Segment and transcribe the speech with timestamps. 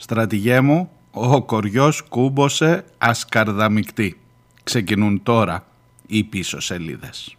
[0.00, 4.20] Στρατηγέ μου, ο κοριός κούμποσε ασκαρδαμικτή.
[4.62, 5.66] Ξεκινούν τώρα
[6.06, 7.37] οι πίσω σελίδες.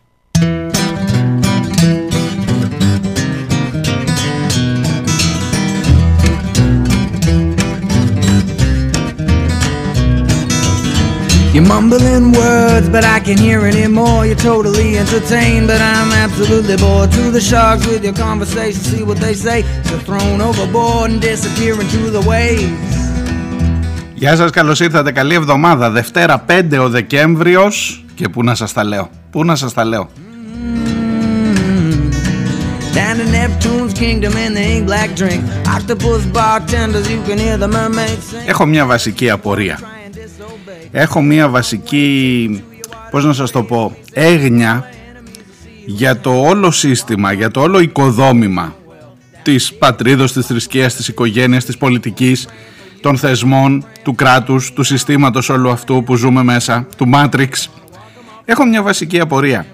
[11.59, 14.19] You're mumbling words, but I can hear anymore.
[14.27, 17.11] You're totally entertained, but I'm absolutely bored.
[17.17, 19.57] To the sharks with your conversation, see what they say.
[19.87, 22.97] They're thrown overboard and disappear into the waves.
[24.13, 25.89] Γεια σας, καλώς ήρθατε, καλή εβδομάδα.
[25.89, 30.09] Δευτέρα 5 ο Δεκέμβριος και πού να σας τα λέω, πού να σας τα λέω.
[38.45, 39.79] Έχω μια βασική απορία
[40.91, 42.63] έχω μία βασική,
[43.11, 44.89] πώς να σας το πω, έγνοια
[45.85, 48.75] για το όλο σύστημα, για το όλο οικοδόμημα
[49.43, 52.47] της πατρίδος, της θρησκείας, της οικογένειας, της πολιτικής,
[53.01, 57.49] των θεσμών, του κράτους, του συστήματος όλου αυτού που ζούμε μέσα, του Matrix.
[58.45, 59.65] Έχω μια βασική απορία.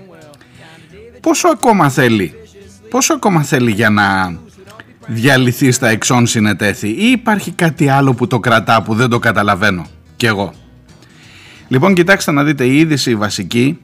[1.22, 2.34] Πόσο ακόμα θέλει,
[2.90, 4.38] πόσο ακόμα θέλει για να
[5.08, 9.86] διαλυθεί στα εξών συνετέθη ή υπάρχει κάτι άλλο που το κρατά που δεν το καταλαβαίνω
[10.16, 10.54] κι εγώ;
[11.68, 13.80] Λοιπόν, κοιτάξτε να δείτε η είδηση βασική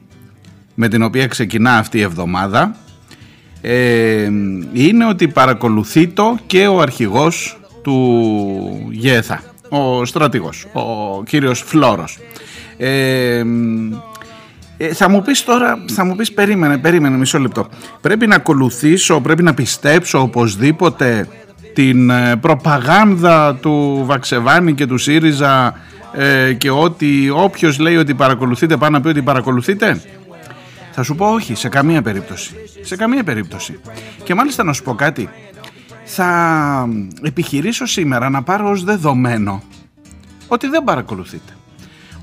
[0.74, 2.76] με την οποία ξεκινά αυτή η εβδομάδα
[3.60, 4.28] ε,
[4.72, 12.18] είναι ότι παρακολουθεί το και ο αρχηγός του ΓΕΘΑ, ο στρατηγός, ο κύριος Φλόρος.
[12.76, 13.42] Ε,
[14.76, 17.68] ε, θα μου πεις τώρα, θα μου πεις περίμενε, περίμενε μισό λεπτό.
[18.00, 21.28] Πρέπει να ακολουθήσω, πρέπει να πιστέψω οπωσδήποτε
[21.74, 25.74] την ε, προπαγάνδα του Βαξεβάνη και του ΣΥΡΙΖΑ
[26.12, 30.02] ε, και ότι όποιος λέει ότι παρακολουθείτε πάνω να πει ότι παρακολουθείτε.
[30.92, 32.54] Θα σου πω όχι σε καμία περίπτωση.
[32.82, 33.80] Σε καμία περίπτωση.
[34.24, 35.28] Και μάλιστα να σου πω κάτι.
[36.04, 36.88] Θα
[37.22, 39.62] επιχειρήσω σήμερα να πάρω ως δεδομένο
[40.48, 41.52] ότι δεν παρακολουθείτε.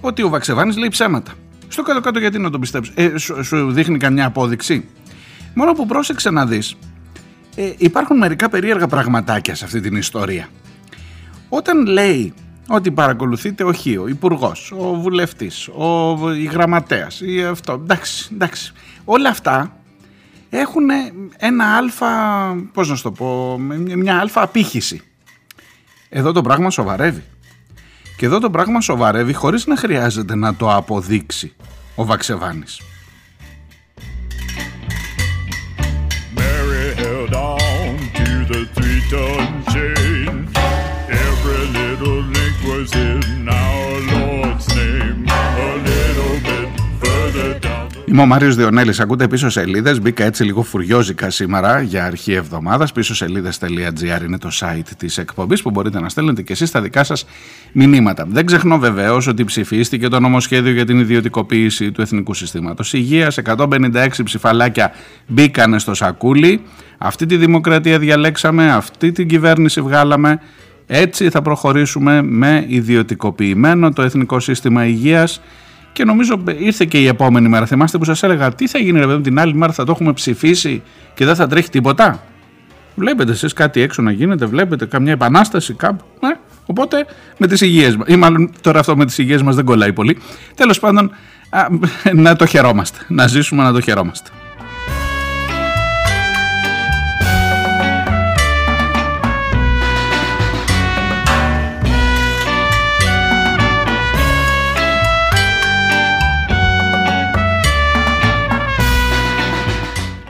[0.02, 1.32] Ότι ο Βαξεβάνης λέει ψέματα.
[1.68, 4.86] Στο κάτω κάτω γιατί να το πιστέψω ε, σου, δείχνει καμιά απόδειξη.
[5.54, 6.76] Μόνο που πρόσεξε να δεις
[7.56, 10.48] ε, υπάρχουν μερικά περίεργα πραγματάκια σε αυτή την ιστορία.
[11.50, 12.34] Όταν λέει
[12.70, 17.74] ότι παρακολουθείτε ο ΧΙΟ, ο υπουργός, ο βουλευτής, ο η γραμματέας ή αυτό.
[17.74, 18.74] Εντάξει, εντάξει.
[19.06, 19.78] Όλα αυτά
[20.50, 20.90] έχουν
[21.38, 22.08] ένα αλφα,
[22.74, 23.58] πώς να σου το πω,
[23.96, 25.02] μια αλφα απήχηση.
[26.10, 27.24] Εδώ το πράγμα σοβαρεύει.
[28.18, 31.56] Και εδώ το πράγμα σοβαρεύει χωρίς να χρειάζεται να το αποδείξει
[31.96, 32.82] ο Βαξεβάνης.
[36.36, 39.99] Mary held on to the
[48.12, 52.92] Είμαι ο Μάριος Διονέλης, ακούτε πίσω σελίδες, μπήκα έτσι λίγο φουριόζικα σήμερα για αρχή εβδομάδας,
[52.92, 57.04] πίσω σελίδες.gr είναι το site της εκπομπής που μπορείτε να στέλνετε και εσείς τα δικά
[57.04, 57.26] σας
[57.72, 58.26] μηνύματα.
[58.30, 64.24] Δεν ξεχνώ βεβαίως ότι ψηφίστηκε το νομοσχέδιο για την ιδιωτικοποίηση του Εθνικού Συστήματος Υγείας, 156
[64.24, 64.92] ψηφαλάκια
[65.28, 66.62] μπήκανε στο σακούλι,
[66.98, 70.40] αυτή τη δημοκρατία διαλέξαμε, αυτή την κυβέρνηση βγάλαμε,
[70.88, 75.42] έτσι θα προχωρήσουμε με ιδιωτικοποιημένο το Εθνικό Σύστημα Υγείας
[76.00, 77.66] και νομίζω ήρθε και η επόμενη μέρα.
[77.66, 80.14] Θυμάστε που σας έλεγα τι θα γίνει ρε παιδί την άλλη μέρα θα το έχουμε
[80.14, 80.82] ψηφίσει
[81.14, 82.24] και δεν θα τρέχει τίποτα;
[82.96, 86.04] Βλέπετε εσείς κάτι έξω να γίνεται, βλέπετε καμιά επανάσταση κάπου.
[86.20, 86.28] Ε,
[86.66, 87.06] οπότε
[87.38, 90.18] με τις υγείες μας, ή μάλλον τώρα αυτό με τις υγείες μας δεν κολλάει πολύ.
[90.56, 91.12] Τέλος πάντων
[92.14, 94.30] να το χαιρόμαστε, να ζήσουμε να το χαιρόμαστε.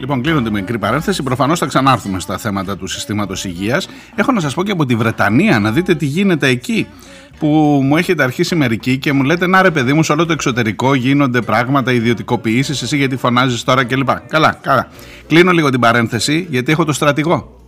[0.10, 1.24] Λοιπόν, κλείνω τη μικρή παρένθεση.
[1.24, 3.88] Προφανώς θα ξανάρθουμε στα θέματα του συστήματος υγείας.
[4.16, 6.88] Έχω να σας πω και από τη Βρετανία να δείτε τι γίνεται εκεί.
[7.40, 7.48] Που
[7.84, 10.94] μου έχετε αρχίσει μερικοί και μου λέτε Να ρε παιδί μου, σε όλο το εξωτερικό
[10.94, 12.82] γίνονται πράγματα, ιδιωτικοποιήσεις.
[12.82, 14.10] Εσύ γιατί φωνάζεις τώρα κλπ.
[14.28, 14.88] Καλά, καλά.
[15.28, 17.62] Κλείνω λίγο την παρένθεση γιατί έχω το στρατηγό.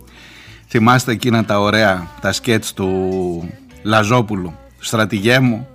[0.68, 2.88] Θυμάστε εκείνα τα ωραία, τα σκέτς του
[3.82, 4.54] Λαζόπουλου.
[4.78, 5.68] Στρατηγέ μου,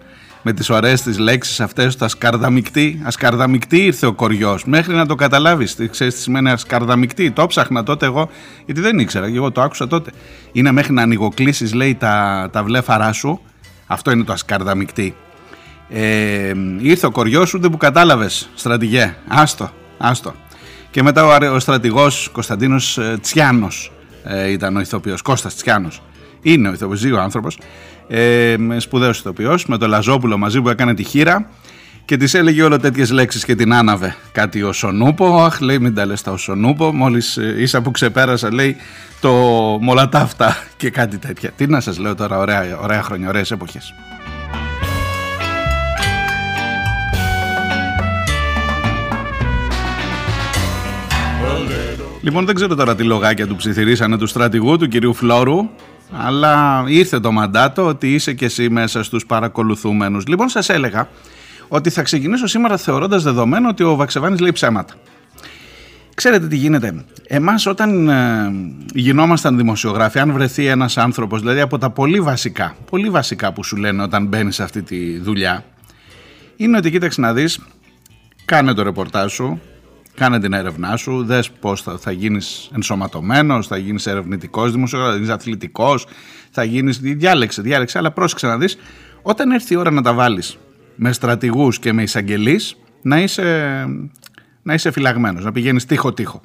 [0.48, 3.02] με τις ωραίες τις λέξεις αυτές το ασκαρδαμικτή.
[3.04, 4.66] Ασκαρδαμικτή ήρθε ο κοριός.
[4.66, 5.76] Μέχρι να το καταλάβεις.
[5.76, 7.32] Τι ξέρεις τι σημαίνει ασκαρδαμικτή.
[7.32, 8.30] Το ψάχνα τότε εγώ
[8.66, 10.12] γιατί δεν ήξερα και εγώ το άκουσα τότε.
[10.52, 13.42] Είναι μέχρι να ανοιγοκλήσεις λέει τα, τα βλέφαρά σου.
[13.88, 15.16] Αυτό είναι το ασκαρδαμικτή.
[15.90, 19.16] Ε, ήρθε ο κοριός ούτε που κατάλαβες στρατηγέ.
[19.28, 20.34] Άστο, άστο.
[20.92, 23.92] Και μετά ο, ο στρατηγός Κωνσταντίνος ε, Τσιάνος
[24.24, 25.22] ε, ήταν ο ηθοποιός.
[25.22, 26.02] Κώστας Τσιάνος.
[26.42, 27.58] Είναι ο ηθοποιός, ο άνθρωπος
[28.08, 31.50] ε, σπουδαίος ηθοποιός με το Λαζόπουλο μαζί που έκανε τη χείρα
[32.06, 34.16] και της έλεγε όλο τέτοιες λέξεις και την άναβε.
[34.32, 37.92] Κάτι ο Σονούπο, αχ λέει μην τα λες τα ο Σονούπο, μόλις ε, ίσα που
[37.92, 38.76] ξεπέρασα λέει
[39.22, 39.32] το
[39.82, 41.52] μολατάφτα και κάτι τέτοια.
[41.52, 43.94] Τι να σας λέω τώρα, ωραία, ωραία χρόνια, ωραίες εποχές.
[52.22, 55.70] Λοιπόν, δεν ξέρω τώρα τι λογάκια του ψιθυρίσανε του στρατηγού, του κυρίου Φλόρου,
[56.12, 60.28] αλλά ήρθε το μαντάτο ότι είσαι και εσύ μέσα στους παρακολουθούμενους.
[60.28, 61.08] Λοιπόν, σας έλεγα
[61.68, 64.94] ότι θα ξεκινήσω σήμερα θεωρώντας δεδομένο ότι ο Βαξεβάνης λέει ψέματα.
[66.16, 67.06] Ξέρετε τι γίνεται.
[67.28, 68.52] Εμάς όταν ε,
[68.94, 73.76] γινόμασταν δημοσιογράφοι, αν βρεθεί ένας άνθρωπος, δηλαδή από τα πολύ βασικά, πολύ βασικά που σου
[73.76, 75.66] λένε όταν μπαίνεις σε αυτή τη δουλειά,
[76.56, 77.60] είναι ότι κοίταξε να δεις,
[78.46, 79.62] κάνε το ρεπορτάζ σου,
[80.18, 85.22] κάνε την έρευνά σου, δες πώς θα, θα γίνεις ενσωματωμένος, θα γίνεις ερευνητικός δημοσιογράφος, θα
[85.22, 86.08] γίνεις αθλητικός,
[86.52, 88.78] θα γίνεις, διάλεξε, διάλεξε, αλλά πρόσεξε να δεις,
[89.22, 90.58] όταν έρθει η ώρα να τα βάλεις
[90.96, 93.86] με στρατηγούς και με εισαγγελείς, να είσαι,
[94.62, 96.42] να είσαι φυλαγμένος, να πηγαίνεις τείχο-τείχο.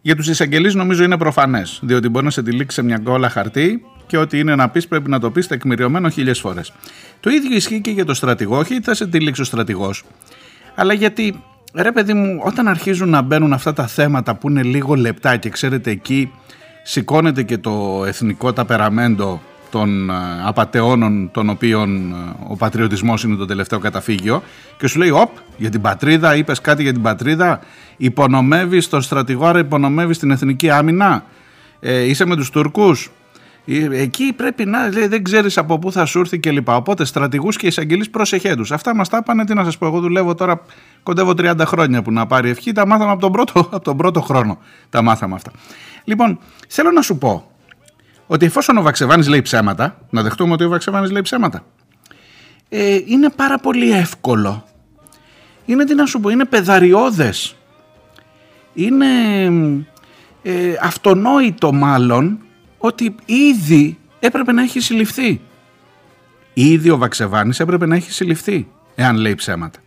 [0.00, 3.82] Για τους εισαγγελείς νομίζω είναι προφανές, διότι μπορεί να σε τυλίξει σε μια κόλλα χαρτί
[4.06, 6.72] και ό,τι είναι να πεις πρέπει να το πεις τεκμηριωμένο χίλιες φορές.
[7.20, 10.04] Το ίδιο ισχύει και για το στρατηγό, όχι θα σε τυλίξει ο στρατηγός,
[10.74, 11.42] αλλά γιατί
[11.82, 15.48] ρε παιδί μου, όταν αρχίζουν να μπαίνουν αυτά τα θέματα που είναι λίγο λεπτά και
[15.48, 16.30] ξέρετε εκεί
[16.82, 19.40] σηκώνεται και το εθνικό ταπεραμέντο
[19.70, 22.14] των ε, απαταιώνων των οποίων ε,
[22.48, 24.42] ο πατριωτισμός είναι το τελευταίο καταφύγιο
[24.78, 27.60] και σου λέει «Οπ, για την πατρίδα, είπες κάτι για την πατρίδα,
[27.96, 31.24] υπονομεύεις τον στρατηγό, άρα υπονομεύεις την εθνική άμυνα,
[31.80, 33.10] ε, είσαι με τους Τούρκους, ε,
[33.92, 36.68] εκεί πρέπει να λέει, δεν ξέρεις από πού θα σου έρθει κλπ.
[36.68, 38.74] Οπότε στρατηγούς και εισαγγελείς προσεχέ του.
[38.74, 39.86] Αυτά μας τα είπαν, τι να σας πω.
[39.86, 40.60] Εγώ δουλεύω τώρα
[41.02, 42.72] κοντεύω 30 χρόνια που να πάρει ευχή.
[42.72, 44.58] Τα μάθαμε από τον πρώτο, από τον πρώτο χρόνο.
[44.90, 45.50] Τα μάθαμε αυτά.
[46.04, 46.38] Λοιπόν,
[46.68, 47.50] θέλω να σου πω
[48.26, 51.64] ότι εφόσον ο Βαξεβάνης λέει ψέματα, να δεχτούμε ότι ο Βαξεβάνης λέει ψέματα,
[52.68, 54.64] ε, είναι πάρα πολύ εύκολο.
[55.64, 57.56] Είναι τι να σου πω, είναι πεδαριώδες.
[58.74, 59.06] Είναι
[60.42, 62.43] ε, αυτονόητο μάλλον
[62.86, 65.40] ότι ήδη έπρεπε να έχει συλληφθεί.
[66.54, 69.78] Ήδη ο Βαξεβάνης έπρεπε να έχει συλληφθεί, εάν λέει ψέματα.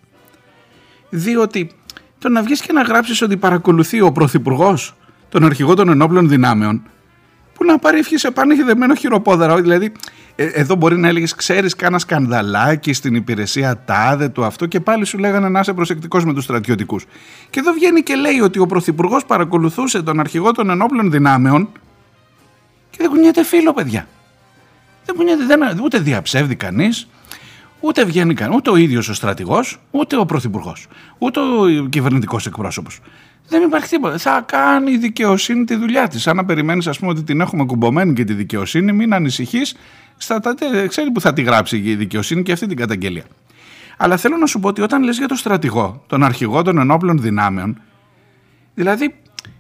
[1.10, 1.72] Διότι
[2.20, 4.96] το να βγεις και να γράψεις ότι παρακολουθεί ο Πρωθυπουργός
[5.30, 6.82] τον αρχηγό των ενόπλων δυνάμεων,
[7.54, 9.56] που να πάρει ευχής σε πανεχειδεμένο χειροπόδαρο.
[9.56, 9.92] Δηλαδή,
[10.36, 15.06] ε, εδώ μπορεί να έλεγες: Ξέρεις, κάνα σκανδαλάκι στην υπηρεσία τάδε του αυτό και πάλι
[15.06, 17.06] σου λέγανε να είσαι προσεκτικός με τους στρατιωτικούς.
[17.50, 21.70] Και εδώ βγαίνει και λέει ότι ο Πρωθυπουργός παρακολουθούσε τον αρχηγό των ενόπλων δυνάμεων
[22.98, 24.08] και δεν κουνιέται φίλο, παιδιά.
[25.06, 27.08] Δεν κουνιέται, δεν, ούτε διαψεύδει κανείς,
[27.80, 33.00] ούτε βγαίνει κανεί, ούτε ο ίδιος ο στρατηγός, ούτε ο πρωθυπουργός, ούτε ο κυβερνητικός εκπρόσωπος.
[33.50, 34.18] Δεν υπάρχει τίποτα.
[34.18, 36.28] Θα κάνει η δικαιοσύνη τη δουλειά της.
[36.28, 39.76] Αν να περιμένεις, ας πούμε, ότι την έχουμε κουμπωμένη και τη δικαιοσύνη, μην ανησυχείς.
[40.88, 43.24] Ξέρει που θα τη γράψει η δικαιοσύνη και αυτή την καταγγελία.
[43.98, 47.22] Αλλά θέλω να σου πω ότι όταν λες για τον στρατηγό, τον αρχηγό των ενόπλων
[47.22, 47.82] δυνάμεων,
[48.74, 49.16] δηλαδή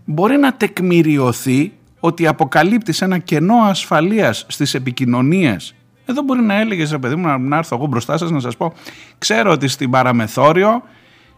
[0.05, 5.75] μπορεί να τεκμηριωθεί ότι αποκαλύπτεις ένα κενό ασφαλείας στις επικοινωνίες
[6.09, 8.73] εδώ μπορεί να έλεγες, ρε παιδί μου, να έρθω εγώ μπροστά σας να σας πω:
[9.17, 10.83] Ξέρω ότι στην παραμεθόριο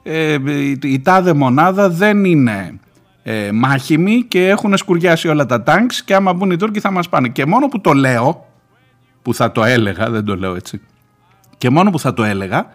[0.04, 0.38] ε,
[0.82, 2.80] η, τάδε μονάδα δεν είναι
[3.24, 7.10] ε, μάχημη και έχουν σκουριάσει όλα τα τάγκς και άμα μπουν οι Τούρκοι θα μας
[7.10, 7.28] πάνε.
[7.28, 8.46] Και μόνο που το λέω,
[9.22, 10.82] που θα το έλεγα, δεν το λέω έτσι,
[11.58, 12.74] και μόνο που θα το έλεγα,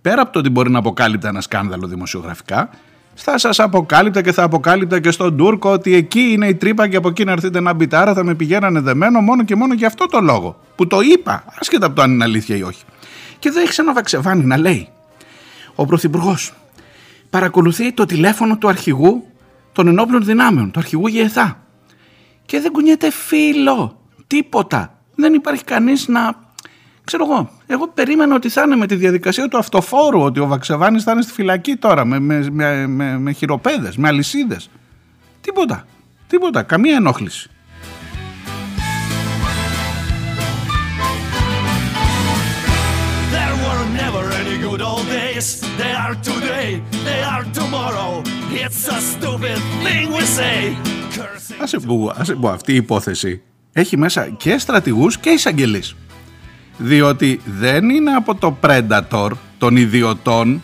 [0.00, 2.70] πέρα από το ότι μπορεί να αποκάλυπτε ένα σκάνδαλο δημοσιογραφικά,
[3.14, 6.96] θα σας αποκάλυπτα και θα αποκάλυπτα και στον Τούρκο ότι εκεί είναι η τρύπα και
[6.96, 7.96] από εκεί να έρθετε να μπείτε.
[7.96, 10.60] Άρα θα με πηγαίνανε δεμένο μόνο και μόνο για αυτό το λόγο.
[10.74, 12.82] Που το είπα, άσχετα από το αν είναι αλήθεια ή όχι.
[13.38, 14.88] Και εδώ έχει ένα βαξεβάνι να λέει.
[15.74, 16.52] Ο Πρωθυπουργός
[17.30, 19.26] παρακολουθεί το τηλέφωνο του αρχηγού
[19.72, 21.62] των ενόπλων δυνάμεων, του αρχηγού ΓΕΘΑ.
[22.46, 24.98] Και δεν κουνιέται φίλο, τίποτα.
[25.14, 26.43] Δεν υπάρχει κανείς να
[27.04, 31.02] Ξέρω εγώ, εγώ περίμενα ότι θα είναι με τη διαδικασία του αυτοφόρου, ότι ο Βαξεβάνης
[31.02, 34.70] θα είναι στη φυλακή τώρα με, με, με, με, με χειροπέδες, με αλυσίδες.
[35.40, 35.86] Τίποτα,
[36.26, 37.48] τίποτα, καμία ενόχληση.
[51.62, 53.42] Άσε που, άσε που αυτή η υπόθεση.
[53.72, 55.94] Έχει μέσα και στρατηγούς και εισαγγελείς
[56.78, 60.62] διότι δεν είναι από το Predator των ιδιωτών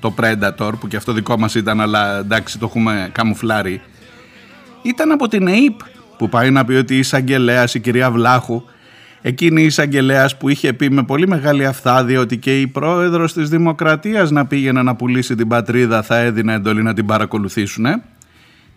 [0.00, 3.80] το Predator που και αυτό δικό μας ήταν αλλά εντάξει το έχουμε καμουφλάρει.
[4.82, 5.80] Ήταν από την ΑΕΠ
[6.18, 8.62] που πάει να πει ότι η εισαγγελέας η κυρία Βλάχου
[9.22, 13.48] εκείνη η εισαγγελέας που είχε πει με πολύ μεγάλη αυθάδεια ότι και η πρόεδρος της
[13.48, 17.86] Δημοκρατίας να πήγαινε να πουλήσει την πατρίδα θα έδινε εντολή να την παρακολουθήσουν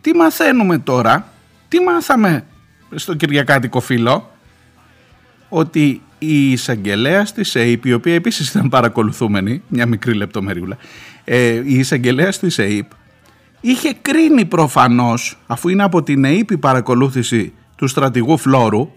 [0.02, 1.28] τι μαθαίνουμε τώρα
[1.68, 2.46] τι μάθαμε
[2.96, 4.32] στο Κυριακάτικο φίλο
[5.50, 10.78] ότι η εισαγγελέα της ΑΕΠ, η οποία επίσης ήταν παρακολουθούμενη, μια μικρή λεπτομέριουλα,
[11.24, 12.92] ε, η εισαγγελέα της ΑΕΠ
[13.62, 18.90] είχε κρίνει προφανώς, αφού είναι από την ΑΕΠ η παρακολούθηση του στρατηγού Φλόρου,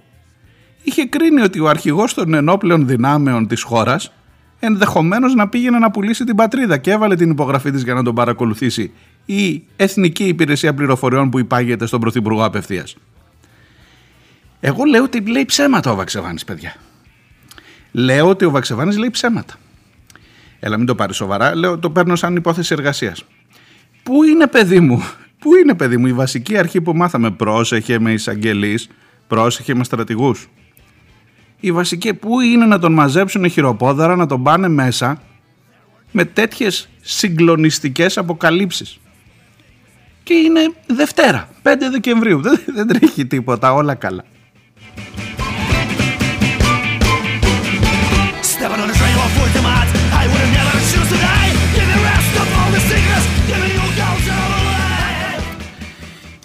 [0.83, 4.13] είχε κρίνει ότι ο αρχηγός των ενόπλων δυνάμεων της χώρας
[4.61, 8.15] ενδεχομένως να πήγαινε να πουλήσει την πατρίδα και έβαλε την υπογραφή της για να τον
[8.15, 8.93] παρακολουθήσει
[9.25, 12.97] η Εθνική Υπηρεσία Πληροφοριών που υπάγεται στον Πρωθυπουργό απευθείας.
[14.61, 16.75] Εγώ λέω ότι λέει ψέματα ο Βαξεβάνης παιδιά.
[17.99, 19.55] Λέω ότι ο Βαξεβάνης λέει ψέματα.
[20.61, 23.25] Έλα μην το πάρεις σοβαρά, λέω το παίρνω σαν υπόθεση εργασίας.
[24.03, 25.03] Πού είναι παιδί μου,
[25.39, 28.89] πού είναι παιδί μου η βασική αρχή που μάθαμε; Πρόσεχε με εισαγγελείς,
[29.27, 30.49] πρόσεχε με στρατηγούς
[31.61, 35.23] η βασική πού είναι να τον μαζέψουν χειροπόδαρα, να τον πάνε μέσα
[36.13, 38.99] με τέτοιες συγκλονιστικές αποκαλύψεις.
[40.23, 44.25] Και είναι Δευτέρα, 5 Δεκεμβρίου, δεν, δεν τρέχει τίποτα, όλα καλά.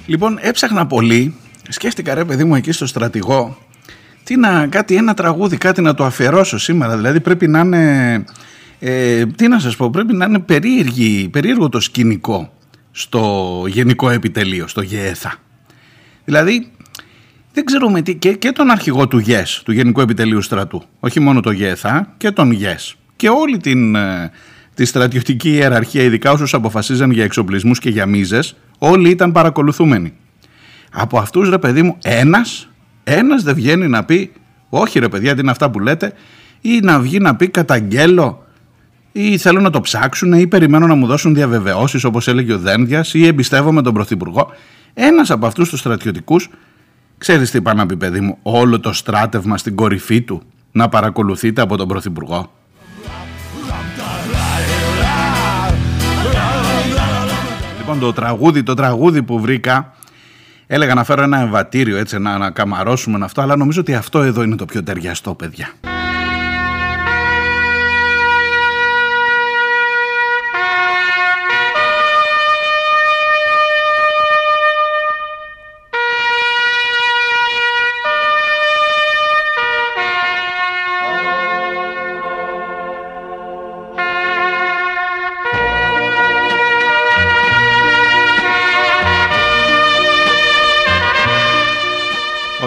[0.06, 1.36] Λοιπόν, έψαχνα πολύ,
[1.70, 3.58] σκέφτηκα ρε παιδί μου εκεί στο στρατηγό
[4.24, 6.96] τι να, κάτι, ένα τραγούδι, κάτι να το αφιερώσω σήμερα.
[6.96, 8.26] Δηλαδή πρέπει να είναι,
[8.80, 12.54] ε, τι να σας πω, πρέπει να είναι περίεργη, περίεργο το σκηνικό
[12.92, 15.34] στο γενικό επιτελείο, στο ΓΕΘΑ.
[16.26, 16.72] Δηλαδή,
[17.54, 21.40] δεν ξέρουμε τι, και, και τον αρχηγό του ΓΕΣ, του Γενικού Επιτελείου Στρατού, όχι μόνο
[21.40, 24.32] το ΓΕΘΑ και τον ΓΕΣ και όλη την, ε,
[24.74, 30.14] τη στρατιωτική ιεραρχία, ειδικά όσους αποφασίζαν για εξοπλισμούς και για μίζες, όλοι ήταν παρακολουθούμενοι.
[30.92, 32.68] Από αυτούς ρε παιδί μου ένας
[33.04, 34.32] ένας δεν βγαίνει να πει
[34.70, 36.14] όχι ρε παιδιά τι είναι αυτά που λέτε
[36.62, 38.46] ή να βγει να πει καταγγέλω
[39.12, 43.14] ή θέλω να το ψάξουν ή περιμένω να μου δώσουν διαβεβαιώσεις όπως έλεγε ο Δένδιας
[43.14, 44.50] ή εμπιστεύομαι τον Πρωθυπουργό.
[44.94, 46.50] Ένας από αυτούς τους στρατιωτικούς
[47.18, 51.62] ξέρεις τι είπα να πει παιδί μου όλο το στράτευμα στην κορυφή του να παρακολουθείτε
[51.62, 52.52] από τον Πρωθυπουργό.
[57.94, 59.94] Λοιπόν το τραγούδι, το τραγούδι που βρήκα
[60.68, 64.44] Έλεγα να φέρω ένα εμβατήριο έτσι να, να καμαρώσουμε αυτό, αλλά νομίζω ότι αυτό εδώ
[64.44, 65.93] είναι το πιο ταιριαστό, παιδιά.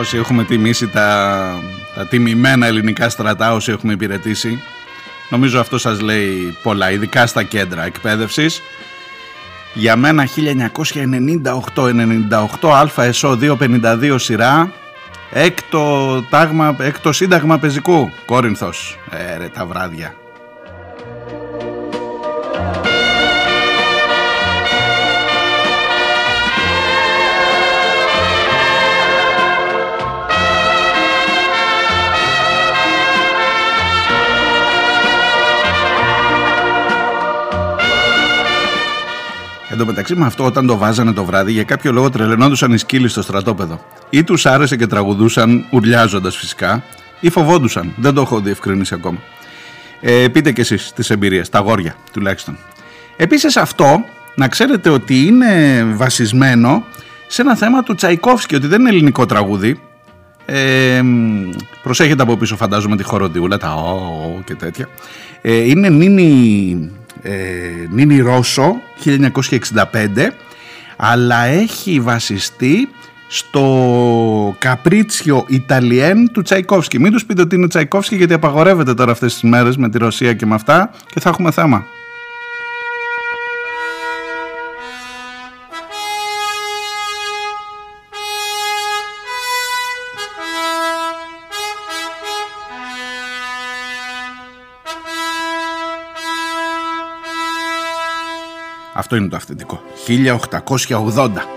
[0.06, 1.60] Όσοι έχουμε τιμήσει τα,
[1.94, 4.62] τα τιμημένα ελληνικά στρατά, όσοι έχουμε υπηρετήσει.
[5.30, 8.62] Νομίζω αυτό σας λέει πολλά, ειδικά στα κέντρα εκπαίδευσης.
[9.74, 10.28] Για μένα
[12.62, 14.72] 1998-98 ΑΕΣΟ 252 σειρά
[15.30, 18.98] έκτο, τάγμα, έκτο σύνταγμα πεζικού Κόρινθος.
[19.10, 20.14] Ε, ρε, τα βράδια.
[39.68, 42.78] Εν τω μεταξύ με αυτό όταν το βάζανε το βράδυ για κάποιο λόγο τρελαινόντουσαν οι
[42.78, 43.80] σκύλοι στο στρατόπεδο.
[44.10, 46.82] Ή τους άρεσε και τραγουδούσαν ουρλιάζοντας φυσικά
[47.20, 47.92] ή φοβόντουσαν.
[47.96, 49.18] Δεν το έχω διευκρινίσει ακόμα.
[50.00, 52.58] Ε, πείτε κι εσείς τις εμπειρίες, τα γόρια τουλάχιστον.
[53.16, 54.04] Επίσης αυτό
[54.34, 56.84] να ξέρετε ότι είναι βασισμένο
[57.26, 59.80] σε ένα θέμα του Τσαϊκόφσκι, ότι δεν είναι ελληνικό τραγούδι.
[60.46, 61.02] Ε,
[61.82, 64.88] προσέχετε από πίσω φαντάζομαι τη χοροδιούλα, τα ο και τέτοια.
[65.42, 67.05] Ε, είναι νίνη ε,
[67.90, 69.82] Νίνι Ρώσο 1965
[70.96, 72.88] αλλά έχει βασιστεί
[73.28, 76.98] στο Καπρίτσιο Ιταλιέν του Τσαϊκόφσκι.
[76.98, 80.32] Μην τους πείτε ότι είναι Τσαϊκόφσκι γιατί απαγορεύεται τώρα αυτές τις μέρες με τη Ρωσία
[80.32, 81.86] και με αυτά και θα έχουμε θέμα.
[98.96, 99.80] Αυτό είναι το αυθεντικό.
[100.06, 101.55] 1880.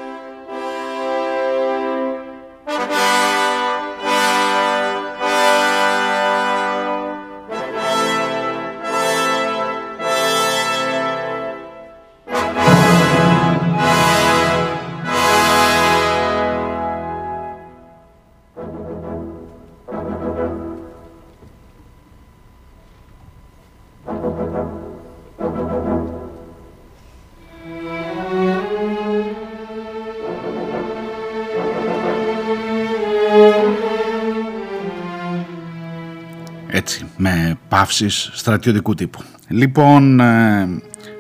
[37.80, 39.20] Με παύσεις στρατιωτικού τύπου.
[39.48, 40.20] Λοιπόν,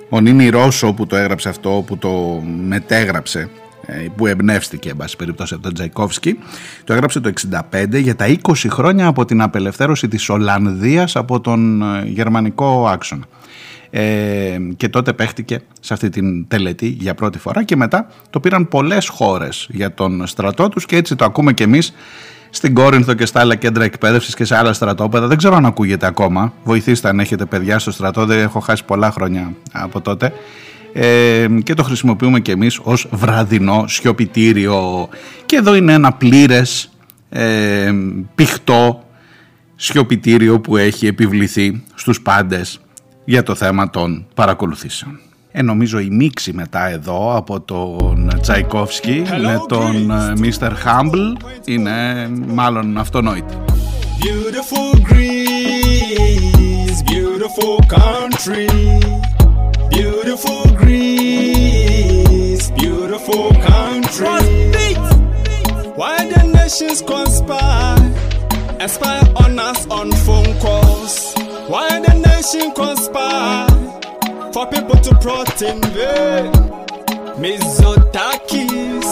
[0.10, 3.50] ο Νίνι Ρώσο που το έγραψε αυτό, που το μετέγραψε
[3.86, 6.40] ε, που εμπνεύστηκε εν πάση περιπτώσει από τον Τζαϊκόφσκι
[6.84, 7.32] το έγραψε το
[7.72, 13.26] 65 για τα 20 χρόνια από την απελευθέρωση της Ολλανδίας από τον ε, γερμανικό άξονα
[13.90, 18.68] ε, και τότε παίχτηκε σε αυτή την τελετή για πρώτη φορά και μετά το πήραν
[18.68, 21.94] πολλές χώρες για τον στρατό τους και έτσι το ακούμε και εμείς
[22.50, 25.28] στην Κόρινθο και στα άλλα κέντρα εκπαίδευσης και σε άλλα στρατόπεδα.
[25.28, 26.54] Δεν ξέρω αν ακούγεται ακόμα.
[26.64, 28.26] Βοηθήστε αν έχετε παιδιά στο στρατό.
[28.26, 30.34] Δεν έχω χάσει πολλά χρόνια από τότε
[30.94, 35.10] ε, και το χρησιμοποιούμε και εμείς ως βραδινό σιωπητήριο
[35.46, 36.90] και εδώ είναι ένα πλήρες
[37.30, 37.92] ε,
[38.36, 39.04] πηχτό
[39.76, 42.80] σιωπητήριο που έχει επιβληθεί στους πάντες
[43.26, 45.20] για το θέμα των παρακολουθήσεων.
[45.52, 50.70] Ε, νομίζω η μίξη μετά εδώ από τον Τσαϊκόφσκι με τον Mr.
[50.70, 53.54] Humble είναι μάλλον αυτονόητη.
[54.22, 58.68] Beautiful Greece, beautiful country
[60.00, 64.26] Beautiful Greece, beautiful country.
[66.00, 67.98] Why the nations conspire,
[68.80, 71.34] aspire on us on phone calls?
[71.68, 73.89] Why the nation conspire
[74.54, 76.54] for people to plot invade?
[77.42, 79.10] Mizotakis,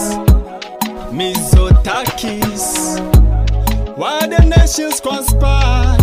[1.18, 2.66] Mizotakis.
[4.02, 5.98] Why the nations conspire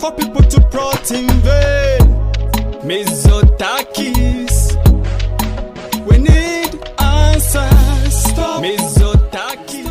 [0.00, 2.08] for people to plot invade?
[2.88, 4.56] Mizotakis.
[6.08, 8.14] We need answers.
[8.28, 8.60] Stop.
[8.60, 9.90] Mizotakis.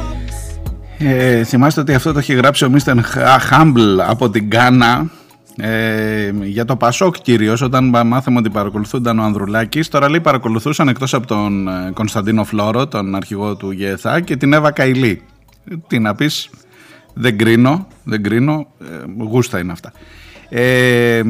[0.98, 2.96] Ε, θυμάστε ότι αυτό το έχει γράψει ο Μίστερ
[3.40, 5.10] Χάμπλ από την Κάνα
[5.58, 11.14] ε, για το Πασόκ κυρίως, όταν μάθαμε ότι παρακολουθούνταν ο Ανδρουλάκης τώρα λέει παρακολουθούσαν εκτός
[11.14, 15.22] από τον ε, Κωνσταντίνο Φλόρο τον αρχηγό του ΓΕΘΑ και την Εύα Καηλή
[15.88, 16.50] τι να πεις
[17.14, 19.92] δεν κρίνω, δεν κρίνω ε, γούστα είναι αυτά
[20.50, 21.22] ε,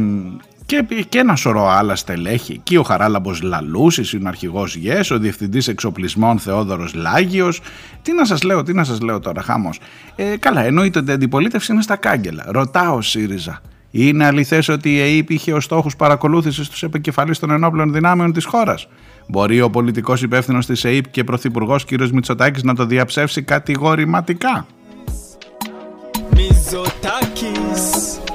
[0.66, 2.54] και, και ένα σωρό άλλα στελέχη.
[2.54, 7.62] Εκεί ο Χαράλαμπος Λαλούσης είναι ο αρχηγός ΓΕΣ, ο διευθυντής εξοπλισμών Θεόδωρος Λάγιος.
[8.02, 9.80] Τι να σας λέω, τι να σας λέω τώρα, χάμος.
[10.16, 12.46] Ε, καλά, εννοείται ότι η αντιπολίτευση είναι στα κάγκελα.
[12.48, 13.62] Ρωτάω ΣΥΡΙΖΑ.
[13.92, 18.46] Είναι αληθές ότι η ΕΕΠ είχε ως στόχους παρακολούθησης τους επικεφαλής των ενόπλων δυνάμεων της
[18.46, 18.88] χώρας.
[19.28, 21.90] Μπορεί ο πολιτικός υπεύθυνος της ΕΕΠ και πρωθυπουργός κ.
[22.12, 24.66] Μητσοτάκης να το διαψεύσει κατηγορηματικά;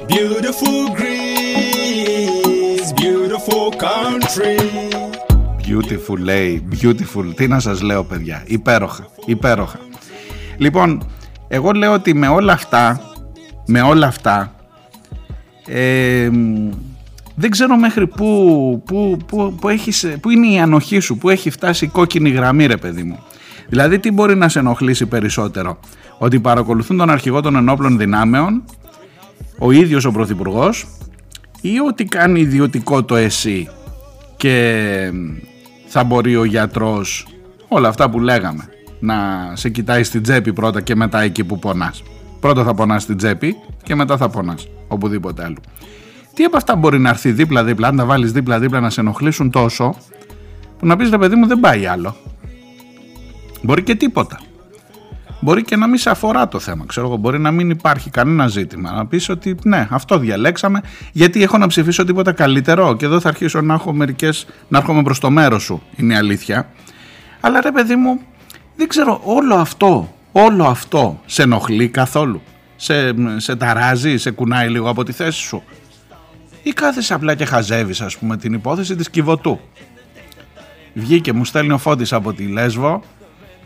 [0.09, 0.87] beautiful
[3.01, 4.57] beautiful country.
[5.67, 7.35] Beautiful λέει, beautiful.
[7.35, 9.79] Τι να σας λέω παιδιά, υπέροχα, υπέροχα.
[10.57, 11.11] Λοιπόν,
[11.49, 13.01] εγώ λέω ότι με όλα αυτά,
[13.67, 14.55] με όλα αυτά,
[15.67, 16.31] ε,
[17.35, 21.51] δεν ξέρω μέχρι πού, πού, πού, πού, έχεις, πού είναι η ανοχή σου, πού έχει
[21.51, 23.19] φτάσει η κόκκινη γραμμή ρε παιδί μου.
[23.69, 25.79] Δηλαδή τι μπορεί να σε ενοχλήσει περισσότερο,
[26.19, 28.65] ότι παρακολουθούν τον αρχηγό των ενόπλων δυνάμεων,
[29.59, 30.87] ο ίδιος ο Πρωθυπουργός
[31.61, 33.69] ή ότι κάνει ιδιωτικό το εσύ
[34.37, 35.13] και
[35.87, 37.27] θα μπορεί ο γιατρός
[37.69, 38.69] όλα αυτά που λέγαμε
[39.01, 39.17] να
[39.55, 42.03] σε κοιτάει στην τσέπη πρώτα και μετά εκεί που πονάς.
[42.41, 45.57] Πρώτα θα πονάς στην τσέπη και μετά θα πονάς οπουδήποτε άλλο.
[46.35, 49.95] Τι από αυτά μπορεί να έρθει δίπλα-δίπλα, αν τα βάλεις δίπλα-δίπλα να σε ενοχλήσουν τόσο
[50.79, 52.17] που να πεις ρε παιδί μου δεν πάει άλλο.
[53.63, 54.41] Μπορεί και τίποτα.
[55.41, 57.17] Μπορεί και να μην σε αφορά το θέμα, ξέρω εγώ.
[57.17, 58.91] Μπορεί να μην υπάρχει κανένα ζήτημα.
[58.91, 60.81] Να πεις ότι ναι, αυτό διαλέξαμε,
[61.13, 62.97] γιατί έχω να ψηφίσω τίποτα καλύτερο.
[62.97, 64.47] Και εδώ θα αρχίσω να έχω μερικές.
[64.69, 66.69] να έρχομαι προς το μέρος σου, είναι η αλήθεια.
[67.41, 68.21] Αλλά ρε παιδί μου,
[68.77, 72.43] δεν ξέρω, όλο αυτό, όλο αυτό σε ενοχλεί καθόλου;
[72.77, 75.63] Σε, σε ταράζει, σε κουνάει λίγο από τη θέση σου;
[76.63, 79.61] Ή κάθεσαι απλά και χαζεύεις, ας πούμε, την υπόθεση της κυβωτού.
[80.95, 83.03] Βγήκε, μου στέλνει ο Φώτης από τη Λέσβο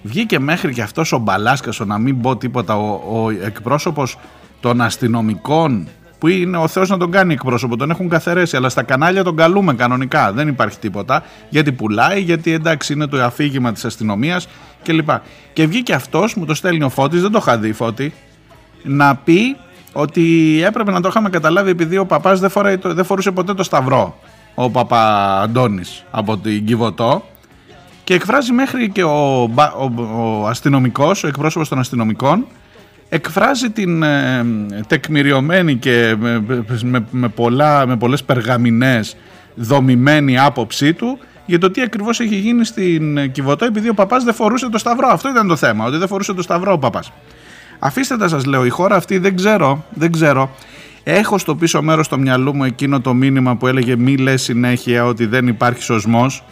[0.03, 4.19] Βγήκε μέχρι και αυτός ο Μπαλάσκας, ο να μην πω τίποτα, ο, ο εκπρόσωπος
[4.61, 5.89] των αστυνομικών
[6.21, 9.37] που είναι ο Θεός να τον κάνει εκπρόσωπο, τον έχουν καθαρέσει, αλλά στα κανάλια τον
[9.37, 14.49] καλούμε κανονικά, δεν υπάρχει τίποτα, γιατί πουλάει, γιατί εντάξει είναι το αφήγημα της αστυνομίας
[14.83, 15.09] κλπ.
[15.53, 18.13] Και βγήκε αυτός, μου το στέλνει ο Φώτης, δεν το είχα δει Φώτη,
[18.83, 19.57] να πει
[19.93, 22.51] ότι έπρεπε να το είχαμε καταλάβει επειδή ο παπάς δεν,
[22.83, 24.19] δεν φορούσε ποτέ το σταυρό,
[24.55, 27.25] ο παπα Αντώνης από την Κιβωτό
[28.05, 32.47] και εκφράζει μέχρι και ο, ο, ο αστυνομικός, ο εκπρόσωπος των αστυνομικών
[33.11, 34.45] εκφράζει την ε,
[34.87, 36.45] τεκμηριωμένη και με,
[36.83, 39.17] με, με, πολλά, με πολλές περγαμινές
[39.55, 44.35] δομημένη άποψή του για το τι ακριβώς έχει γίνει στην Κιβωτό επειδή ο παπάς δεν
[44.35, 45.09] φορούσε το σταυρό.
[45.09, 47.13] Αυτό ήταν το θέμα, ότι δεν φορούσε το σταυρό ο παπάς.
[47.79, 50.51] Αφήστε τα σας λέω, η χώρα αυτή δεν ξέρω, δεν ξέρω.
[51.03, 55.05] Έχω στο πίσω μέρος του μυαλού μου εκείνο το μήνυμα που έλεγε μη λες συνέχεια
[55.05, 56.45] ότι δεν υπάρχει σωσμός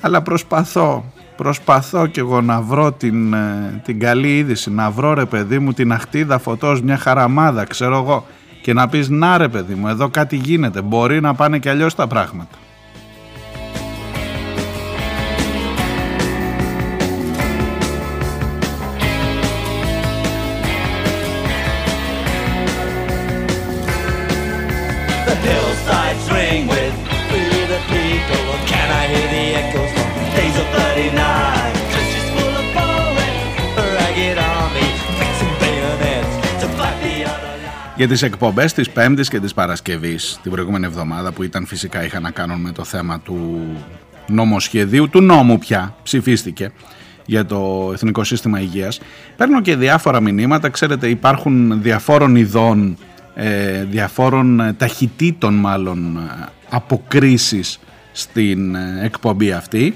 [0.00, 5.24] αλλά προσπαθώ, προσπαθώ και εγώ να βρω την, ε, την καλή είδηση, να βρω ρε
[5.24, 8.26] παιδί μου την αχτίδα φωτός, μια χαραμάδα ξέρω εγώ
[8.62, 11.94] και να πεις να ρε παιδί μου εδώ κάτι γίνεται, μπορεί να πάνε και αλλιώς
[11.94, 12.56] τα πράγματα.
[37.98, 42.22] Για τις εκπομπές της Πέμπτης και της Παρασκευής την προηγούμενη εβδομάδα που ήταν φυσικά είχαν
[42.22, 43.66] να κάνουν με το θέμα του
[44.26, 46.72] νομοσχεδίου, του νόμου πια ψηφίστηκε
[47.26, 49.00] για το Εθνικό Σύστημα Υγείας.
[49.36, 52.96] Παίρνω και διάφορα μηνύματα, ξέρετε υπάρχουν διαφόρων ειδών,
[53.34, 56.18] ε, διαφόρων ταχυτήτων μάλλον
[56.68, 57.78] αποκρίσεις
[58.12, 59.94] στην ε, εκπομπή αυτή.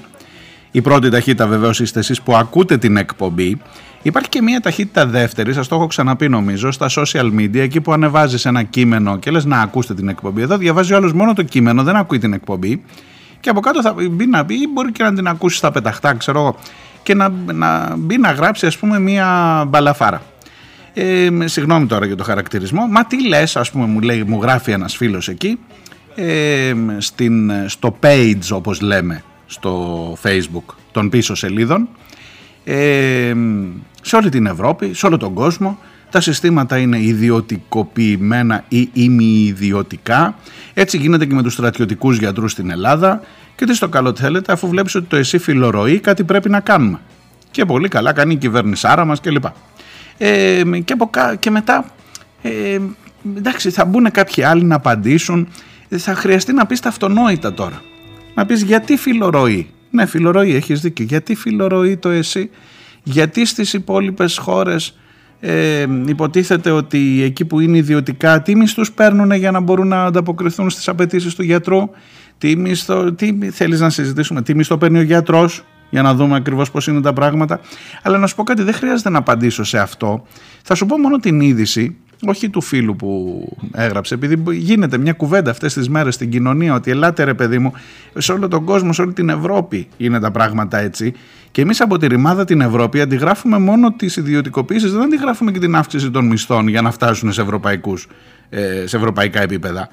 [0.75, 3.61] Η πρώτη ταχύτητα βεβαίως είστε εσείς που ακούτε την εκπομπή
[4.03, 7.93] Υπάρχει και μια ταχύτητα δεύτερη, σας το έχω ξαναπεί νομίζω, στα social media, εκεί που
[7.93, 10.43] ανεβάζεις ένα κείμενο και λες να ακούσετε την εκπομπή.
[10.43, 12.83] Εδώ διαβάζει ο άλλος μόνο το κείμενο, δεν ακούει την εκπομπή.
[13.41, 16.15] Και από κάτω θα μπει να πει, ή μπορεί και να την ακούσεις στα πεταχτά,
[16.15, 16.57] ξέρω εγώ,
[17.03, 20.23] και να, να μπει να γράψει, ας πούμε, μια μπαλαφάρα.
[20.95, 22.87] Ε, συγγνώμη τώρα για το χαρακτηρισμό.
[22.87, 25.59] Μα τι λες, ας πούμε, μου, λέει, μου γράφει ένας φίλος εκεί,
[26.15, 31.89] ε, στην, στο page, όπως λέμε, στο facebook των πίσω σελίδων.
[32.65, 33.35] Ε,
[34.03, 35.79] σε όλη την Ευρώπη, σε όλο τον κόσμο.
[36.11, 40.35] Τα συστήματα είναι ιδιωτικοποιημένα ή ημιιδιωτικά.
[40.75, 43.21] Έτσι γίνεται και με τους στρατιωτικούς γιατρούς στην Ελλάδα.
[43.57, 47.01] Και τι στο καλό θέλετε, αφού βλέπεις ότι το εσύ φιλορροεί, κάτι πρέπει να κάνουμε.
[47.51, 49.45] Και πολύ καλά κάνει η κυβέρνησάρα μας κλπ.
[50.19, 51.85] Ε, και, από, και μετά,
[52.43, 52.79] ε,
[53.37, 55.49] εντάξει, θα μπουν κάποιοι άλλοι να απαντήσουν.
[55.89, 57.83] Θα χρειαστεί να πεις τα αυτονόητα τώρα.
[58.35, 61.05] Να πεις γιατί φιλορροεί; Ναι, φιλορροεί, έχεις δίκιο.
[61.05, 62.51] Γιατί φιλορροεί το εσύ;
[63.03, 64.97] Γιατί στις υπόλοιπες χώρες
[65.41, 70.71] ε, υποτίθεται ότι εκεί που είναι ιδιωτικά τι μισθούς παίρνουν για να μπορούν να ανταποκριθούν
[70.71, 71.91] στις απαιτήσεις του γιατρού;
[72.39, 76.71] Τι, μισθό, τι θέλεις να συζητήσουμε; Τι μισθό παίρνει ο γιατρός για να δούμε ακριβώς
[76.71, 77.61] πώς είναι τα πράγματα
[78.03, 80.27] αλλά να σου πω κάτι δεν χρειάζεται να απαντήσω σε αυτό
[80.63, 85.51] θα σου πω μόνο την είδηση όχι του φίλου που έγραψε, επειδή γίνεται μια κουβέντα
[85.51, 87.73] αυτές τις μέρες στην κοινωνία ότι ελάτε ρε παιδί μου,
[88.19, 91.15] σε όλο τον κόσμο, σε όλη την Ευρώπη είναι τα πράγματα έτσι
[91.53, 95.77] και εμείς από τη ρημάδα την Ευρώπη αντιγράφουμε μόνο τις ιδιωτικοποίησεις, δεν αντιγράφουμε και την
[95.77, 98.09] αύξηση των μισθών για να φτάσουν σε, ευρωπαϊκούς,
[98.51, 99.89] ε, σε ευρωπαϊκά επίπεδα.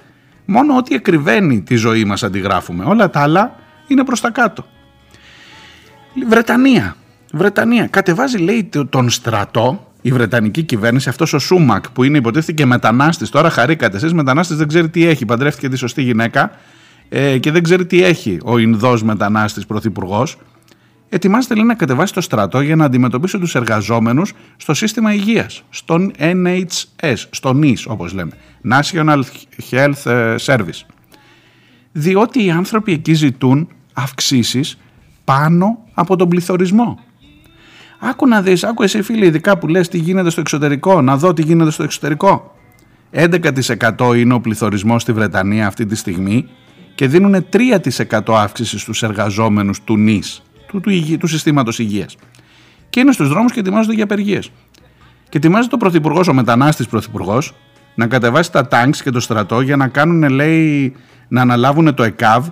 [0.46, 2.84] Μόνο ό,τι εκριβαίνει τη ζωή μας αντιγράφουμε.
[2.84, 3.56] Όλα τα άλλα
[3.88, 4.66] είναι προς τα κάτω.
[6.28, 6.96] Βρετανία.
[7.32, 7.88] Βρετανία.
[7.88, 13.30] Κατεβάζει λέει τον στρατό η Βρετανική κυβέρνηση, αυτός ο Σούμακ που είναι υποτίθεται και μετανάστης.
[13.30, 15.26] Τώρα χαρήκατε εσείς, μετανάστης δεν ξέρει τι έχει.
[15.26, 16.52] Παντρεύτηκε τη σωστή γυναίκα
[17.10, 20.38] ε, και δεν ξέρει τι έχει ο Ινδός μετανάστης πρωθυπουργός.
[21.10, 26.12] Ετοιμάζεται λέει να κατεβάσει το στρατό για να αντιμετωπίσει τους εργαζόμενους στο σύστημα υγείας, στον
[26.20, 28.32] NHS, στο NIS όπως λέμε,
[28.72, 29.22] National
[29.72, 30.86] Health ε, Service.
[31.92, 34.78] Διότι οι άνθρωποι εκεί ζητούν αυξήσεις
[35.24, 37.00] πάνω από τον πληθωρισμό.
[38.00, 41.34] Άκου να δεις, άκου εσύ φίλε ειδικά που λες τι γίνεται στο εξωτερικό, να δω
[41.34, 42.56] τι γίνεται στο εξωτερικό.
[43.12, 46.48] 11% είναι ο πληθωρισμός στη Βρετανία αυτή τη στιγμή
[46.96, 52.16] και δίνουν 3% αύξηση στους εργαζόμενους του ΝΙΣ, του, του, του συστήματος υγείας.
[52.90, 54.52] Και είναι στους δρόμους και ετοιμάζονται για απεργίες.
[55.30, 57.54] Και ετοιμάζεται ο πρωθυπουργός, ο μετανάστης πρωθυπουργός,
[57.96, 60.96] να κατεβάσει τα τάγκς και το στρατό για να κάνουν, λέει,
[61.28, 62.48] να αναλάβουν το ΕΚΑΒ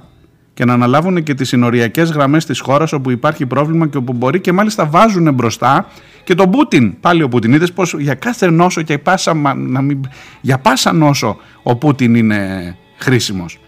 [0.58, 4.39] και να αναλάβουν και τις συνοριακές γραμμές της χώρας όπου υπάρχει πρόβλημα και όπου μπορεί
[4.39, 5.88] και μάλιστα βάζουν μπροστά
[6.24, 10.02] και τον Πούτιν, πάλι ο Πούτιν, είδες πως για κάθε νόσο και πάσα, να μην,
[10.41, 13.60] για πάσα νόσο ο Πούτιν είναι χρήσιμος.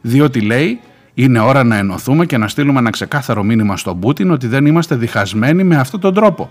[0.00, 0.80] Διότι λέει
[1.14, 4.94] είναι ώρα να ενωθούμε και να στείλουμε ένα ξεκάθαρο μήνυμα στον Πούτιν ότι δεν είμαστε
[4.94, 6.50] διχασμένοι με αυτόν τον τρόπο.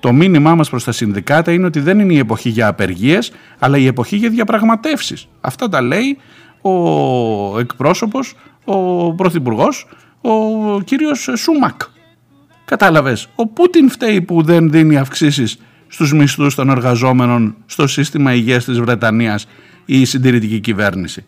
[0.00, 3.78] Το μήνυμά μας προς τα συνδικάτα είναι ότι δεν είναι η εποχή για απεργίες, αλλά
[3.78, 5.28] η εποχή για διαπραγματεύσεις.
[5.40, 6.18] Αυτά τα λέει
[6.62, 9.88] ο εκπρόσωπος ο Πρωθυπουργός,
[10.20, 11.80] ο κύριος Σούμακ.
[12.64, 18.64] Κατάλαβες, ο Πούτιν φταίει που δεν δίνει αυξήσεις στους μισθούς των εργαζόμενων στο σύστημα υγείας
[18.64, 19.46] της Βρετανίας
[19.84, 21.24] ή η συντηρητική κυβέρνηση.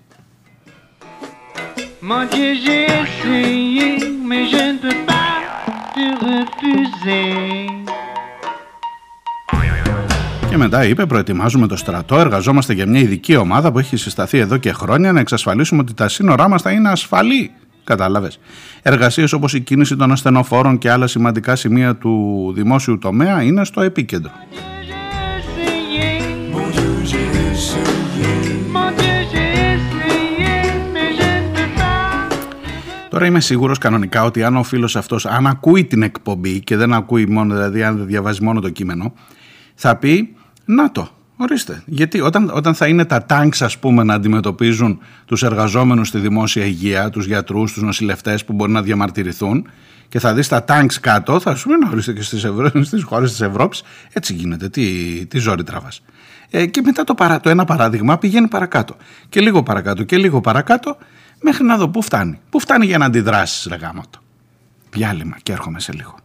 [10.54, 14.56] Και μετά είπε: Προετοιμάζουμε το στρατό, εργαζόμαστε για μια ειδική ομάδα που έχει συσταθεί εδώ
[14.56, 17.50] και χρόνια να εξασφαλίσουμε ότι τα σύνορά μας θα είναι ασφαλή.
[17.84, 18.38] Κατάλαβες.
[18.82, 23.80] Εργασίες όπως η κίνηση των ασθενοφόρων και άλλα σημαντικά σημεία του δημόσιου τομέα είναι στο
[23.80, 24.30] επίκεντρο.
[33.08, 36.92] Τώρα είμαι σίγουρος κανονικά ότι αν ο φίλος αυτός, αν ακούει την εκπομπή και δεν
[36.92, 39.12] ακούει μόνο, δηλαδή αν δεν διαβάζει μόνο το κείμενο,
[39.74, 41.08] θα πει να το.
[41.36, 41.82] Ορίστε.
[41.86, 46.64] Γιατί όταν, όταν θα είναι τα τάγκς ας πούμε να αντιμετωπίζουν τους εργαζόμενους στη δημόσια
[46.64, 49.66] υγεία, τους γιατρούς, τους νοσηλευτές που μπορεί να διαμαρτυρηθούν
[50.08, 52.70] και θα δεις τα τάγκς κάτω, θα σου πει ορίστε και στις, Ευρω...
[52.84, 54.86] στις χώρες της Ευρώπης έτσι γίνεται, τι,
[55.26, 56.02] τι ζόρι τραβάς.
[56.50, 58.96] Ε, και μετά το, παρά, το ένα παράδειγμα πηγαίνει παρακάτω
[59.28, 60.96] και λίγο παρακάτω και λίγο παρακάτω
[61.42, 62.40] μέχρι να δω πού φτάνει.
[62.50, 64.18] Πού φτάνει για να αντιδράσεις ρε γάμοτο.
[64.90, 66.23] Διάλειμμα και έρχομαι σε λίγο.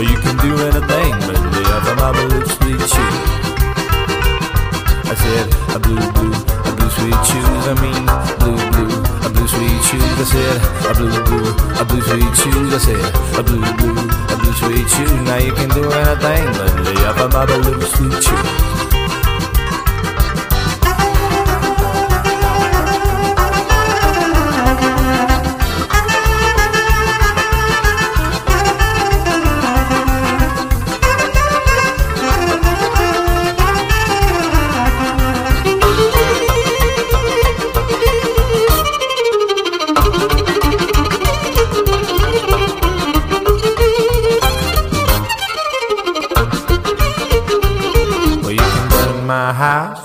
[0.00, 3.18] You can do anything but live on my blue sweet shoes.
[5.06, 7.64] I said, a blue, blue, a blue sweet shoes.
[7.70, 8.04] I mean,
[8.42, 8.90] blue, blue,
[9.24, 10.02] a blue sweet shoes.
[10.18, 10.56] I said,
[10.90, 11.48] a blue, blue,
[11.80, 12.74] a blue sweet shoes.
[12.74, 13.96] I said, a blue, blue,
[14.28, 15.20] a blue sweet shoes.
[15.22, 18.73] Now you can do anything but live on my blue sweet shoes.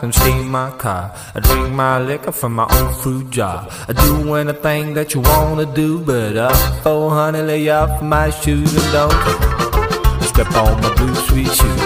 [0.03, 1.13] And steam my car.
[1.35, 3.67] I drink my liquor from my own fruit jar.
[3.87, 8.73] I do anything that you wanna do, but up, oh honey, lay off my shoes
[8.75, 9.11] and don't
[10.23, 11.81] step on my blue sweet shoes.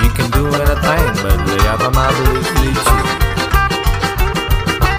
[0.00, 3.10] You can do anything, but lay off my blue sweet shoes.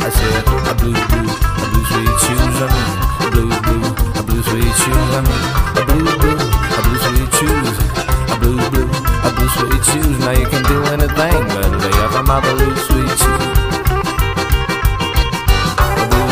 [0.05, 3.85] I said, a blue, blue, a blue sweet shoes, I mean, a blue, blue,
[4.19, 5.43] a blue sweet shoes, I mean,
[5.75, 7.75] a blue, blue, a blue sweet shoes,
[8.31, 10.15] a blue, blue, a blue sweet shoes.
[10.19, 10.86] Now you can do
[11.17, 13.21] anything but lay off of blue sweet.
[15.97, 16.29] A blue,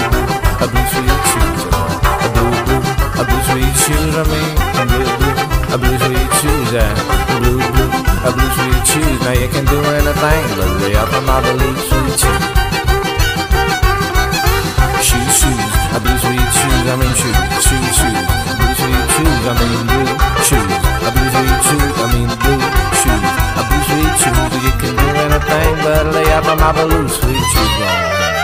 [0.62, 1.62] a blue sweet shoes.
[1.66, 2.54] A blue,
[3.18, 4.14] a blue sweet shoes.
[4.14, 5.38] I mean, a blue, blue,
[5.74, 6.70] a blue sweet shoes.
[6.78, 6.86] A
[7.42, 7.92] blue, blue,
[8.26, 9.18] a blue sweet shoes.
[9.26, 10.70] Now you can do anything but
[11.02, 12.46] off of my blue sweet shoes.
[15.02, 16.86] Shoes, shoes, a blue sweet shoes.
[16.86, 18.22] I mean, shoes, shoes, shoes.
[18.54, 19.42] Blue sweet shoes.
[19.50, 20.14] I mean, blue
[20.46, 20.74] shoes.
[21.06, 21.94] A blue sweet shoes.
[21.98, 23.18] I mean, blue you.
[23.58, 27.46] I blue sweet tooth, you can do anything but lay out my mouth a sweet
[27.54, 28.35] tooth.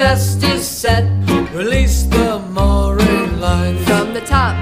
[0.00, 1.04] Manifest is set.
[1.52, 4.56] Release the mooring line from the top,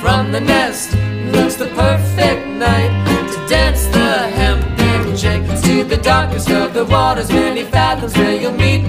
[0.00, 0.92] from the nest.
[1.32, 2.92] Looks the perfect night
[3.32, 8.52] to dance the hempen jig to the darkest of the waters, many fathoms where you'll
[8.52, 8.82] meet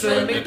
[0.00, 0.45] just remember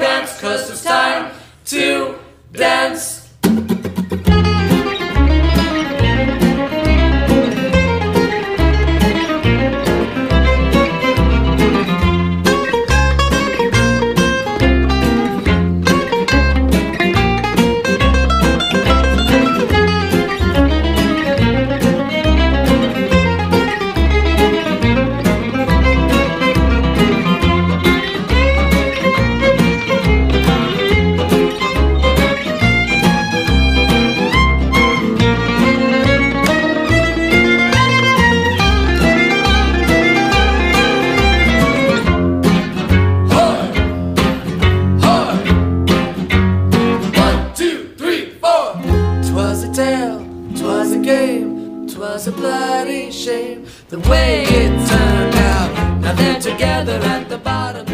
[53.12, 56.02] shame the way it turned out.
[56.02, 57.86] Now they're together at the bottom.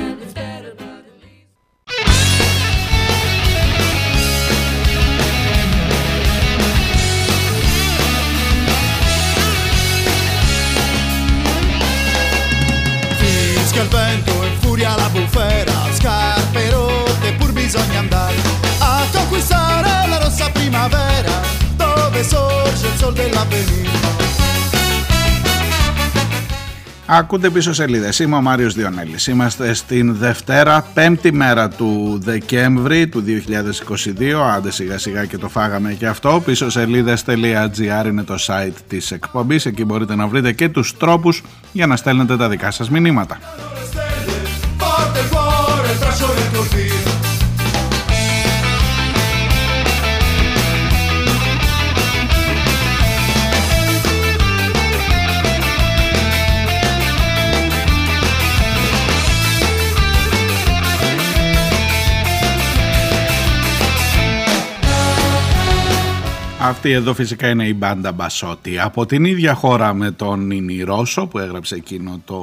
[13.17, 18.35] fischia il vento e furia la bufera, scarpe rotte pur bisogna andare
[18.79, 21.41] a conquistare la rossa primavera,
[21.75, 24.34] dove sorge il sol dell'avvenire.
[27.07, 28.19] Ακούτε πίσω σελίδες.
[28.19, 29.27] Είμαι ο Μάριος Διονέλης.
[29.27, 34.41] Είμαστε στην Δευτέρα, πέμπτη μέρα του Δεκέμβρη του 2022.
[34.55, 36.41] Άντε σιγά σιγά και το φάγαμε και αυτό.
[36.45, 39.65] Πίσω σελίδε.gr είναι το site της εκπομπής.
[39.65, 43.39] Εκεί μπορείτε να βρείτε και τους τρόπους για να στέλνετε τα δικά σας μηνύματα.
[66.67, 68.79] Αυτή εδώ φυσικά είναι η μπάντα Μπασότη.
[68.79, 72.39] Από την ίδια χώρα με τον Νίνι Ρώσο που έγραψε εκείνο το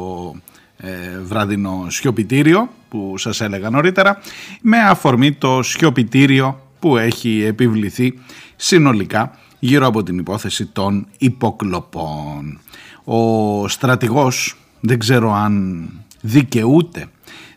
[0.76, 0.88] ε,
[1.22, 4.18] βραδινό σιωπητήριο που σας έλεγα νωρίτερα
[4.60, 8.18] με αφορμή το σιωπητήριο που έχει επιβληθεί
[8.56, 12.60] συνολικά γύρω από την υπόθεση των υποκλοπών.
[13.04, 15.88] Ο στρατηγός δεν ξέρω αν
[16.20, 17.06] δικαιούται,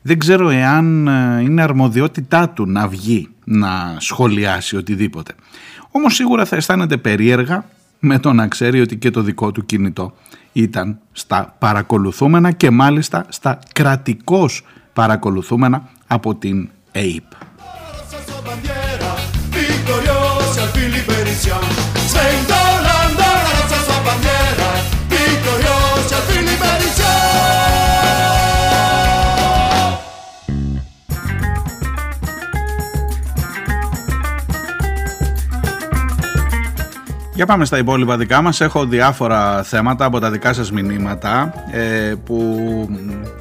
[0.02, 5.34] δεν ξέρω εάν ε, είναι αρμοδιότητά του να βγει να σχολιάσει οτιδήποτε.
[5.92, 7.66] Όμως σίγουρα θα αισθάνεται περίεργα
[8.00, 10.14] με το να ξέρει ότι και το δικό του κινητό
[10.54, 17.24] ήταν στα παρακολουθούμενα και μάλιστα στα κρατικώς παρακολουθούμενα από την ΑΕΠ.
[37.36, 38.62] Για πάμε στα υπόλοιπα δικά μας.
[38.62, 42.90] Έχω διάφορα θέματα από τα δικά σας μηνύματα ε, που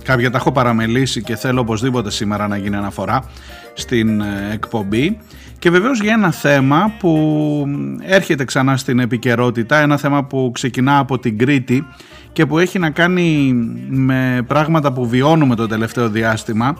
[0.03, 3.25] κάποια τα έχω παραμελήσει και θέλω οπωσδήποτε σήμερα να γίνει αναφορά
[3.75, 5.19] στην ε, εκπομπή.
[5.59, 7.67] Και βεβαίως για ένα θέμα που
[8.03, 11.87] έρχεται ξανά στην επικαιρότητα, ένα θέμα που ξεκινά από την Κρήτη
[12.33, 13.53] και που έχει να κάνει
[13.89, 16.77] με πράγματα που βιώνουμε το τελευταίο διάστημα.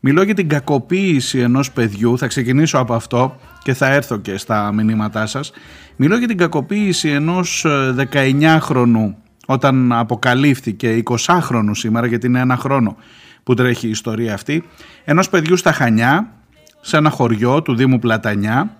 [0.00, 4.72] Μιλώ για την κακοποίηση ενός παιδιού, θα ξεκινήσω από αυτό και θα έρθω και στα
[4.72, 5.52] μηνύματά σας.
[5.96, 7.66] Μιλώ για την κακοποίηση ενός
[8.12, 9.14] 19χρονου ε,
[9.46, 12.96] όταν αποκαλύφθηκε 20χρονου σήμερα γιατί είναι ένα χρόνο
[13.42, 14.64] που τρέχει η ιστορία αυτή
[15.04, 16.32] ενός παιδιού στα Χανιά
[16.80, 18.76] σε ένα χωριό του Δήμου Πλατανιά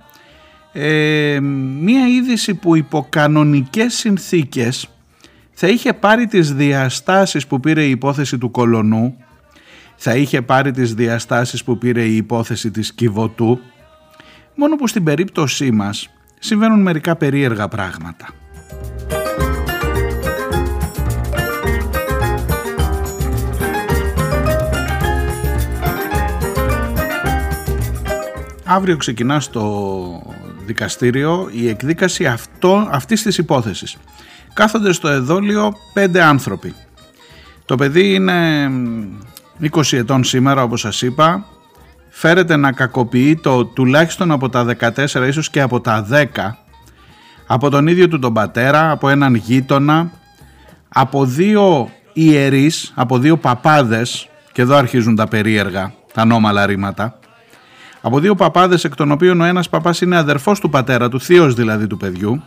[0.73, 1.39] ε,
[1.81, 4.89] μία είδηση που υπό κανονικές συνθήκες
[5.53, 9.17] θα είχε πάρει τις διαστάσεις που πήρε η υπόθεση του Κολονού
[10.01, 13.61] θα είχε πάρει τις διαστάσεις που πήρε η υπόθεση της Κιβωτού
[14.55, 16.09] μόνο που στην περίπτωσή μας
[16.39, 18.29] συμβαίνουν μερικά περίεργα πράγματα.
[28.65, 30.23] Αύριο ξεκινά στο
[30.67, 33.97] δικαστήριο η εκδίκαση αυτό, αυτής της υπόθεσης.
[34.53, 36.75] Κάθονται στο εδόλιο πέντε άνθρωποι.
[37.65, 38.69] Το παιδί είναι
[39.61, 41.45] 20 ετών σήμερα όπως σας είπα,
[42.09, 46.25] φέρεται να κακοποιεί το τουλάχιστον από τα 14 ίσως και από τα 10
[47.47, 50.11] από τον ίδιο του τον πατέρα, από έναν γείτονα,
[50.89, 57.19] από δύο ιερείς, από δύο παπάδες και εδώ αρχίζουν τα περίεργα, τα νόμαλα ρήματα
[58.01, 61.55] από δύο παπάδες εκ των οποίων ο ένας παπάς είναι αδερφός του πατέρα του, θείος
[61.55, 62.43] δηλαδή του παιδιού.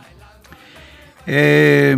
[1.24, 1.96] Ε,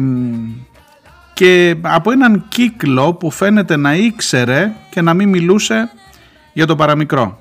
[1.34, 5.90] και από έναν κύκλο που φαίνεται να ήξερε και να μην μιλούσε
[6.52, 7.38] για το παραμικρό.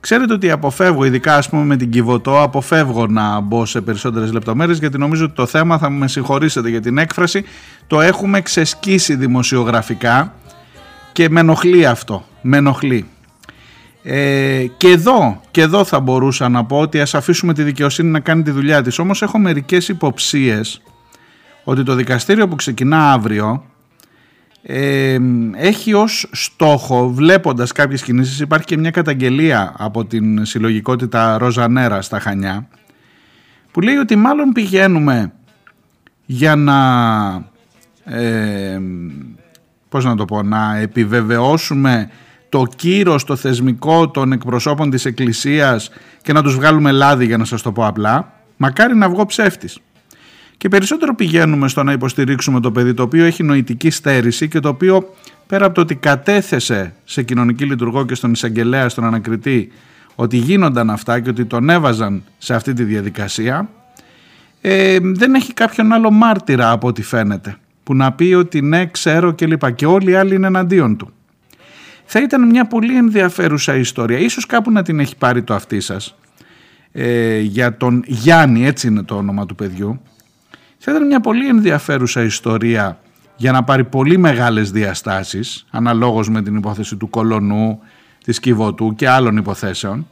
[0.00, 4.78] Ξέρετε ότι αποφεύγω, ειδικά ας πούμε με την Κιβωτό, αποφεύγω να μπω σε περισσότερες λεπτομέρειες
[4.78, 7.44] γιατί νομίζω ότι το θέμα, θα με συγχωρήσετε για την έκφραση,
[7.86, 10.34] το έχουμε ξεσκίσει δημοσιογραφικά
[11.12, 13.06] και με ενοχλεί αυτό, με ενοχλεί.
[14.02, 18.20] Ε, και εδώ, και εδώ θα μπορούσα να πω ότι ας αφήσουμε τη δικαιοσύνη να
[18.20, 18.98] κάνει τη δουλειά της.
[18.98, 20.82] Όμως έχω μερικές υποψίες
[21.64, 23.64] ότι το δικαστήριο που ξεκινά αύριο
[25.56, 32.20] έχει ως στόχο, βλέποντας κάποιες κινήσεις, υπάρχει και μια καταγγελία από την συλλογικότητα Ροζανέρα στα
[32.20, 32.68] Χανιά,
[33.70, 35.32] που λέει ότι μάλλον πηγαίνουμε
[36.26, 36.78] για να,
[38.04, 38.80] ε,
[39.88, 42.10] πώς να το πω, να επιβεβαιώσουμε
[42.48, 45.90] το κύρος, το θεσμικό των εκπροσώπων της Εκκλησίας
[46.22, 49.78] και να τους βγάλουμε λάδι για να σας το πω απλά, μακάρι να βγω ψεύτης
[50.56, 54.68] και περισσότερο πηγαίνουμε στο να υποστηρίξουμε το παιδί το οποίο έχει νοητική στέρηση και το
[54.68, 55.14] οποίο
[55.46, 59.72] πέρα από το ότι κατέθεσε σε κοινωνική λειτουργό και στον εισαγγελέα, στον ανακριτή
[60.14, 63.68] ότι γίνονταν αυτά και ότι τον έβαζαν σε αυτή τη διαδικασία
[64.60, 69.32] ε, δεν έχει κάποιον άλλο μάρτυρα από ό,τι φαίνεται που να πει ότι ναι ξέρω
[69.32, 71.12] και λοιπά και όλοι οι άλλοι είναι εναντίον του.
[72.04, 76.14] Θα ήταν μια πολύ ενδιαφέρουσα ιστορία, ίσως κάπου να την έχει πάρει το αυτί σας,
[76.92, 80.00] ε, για τον Γιάννη, έτσι είναι το όνομα του παιδιού.
[80.86, 82.98] Θα ήταν μια πολύ ενδιαφέρουσα ιστορία
[83.36, 87.80] για να πάρει πολύ μεγάλες διαστάσεις, αναλόγως με την υπόθεση του Κολονού,
[88.24, 90.08] της Κιβωτού και άλλων υποθέσεων,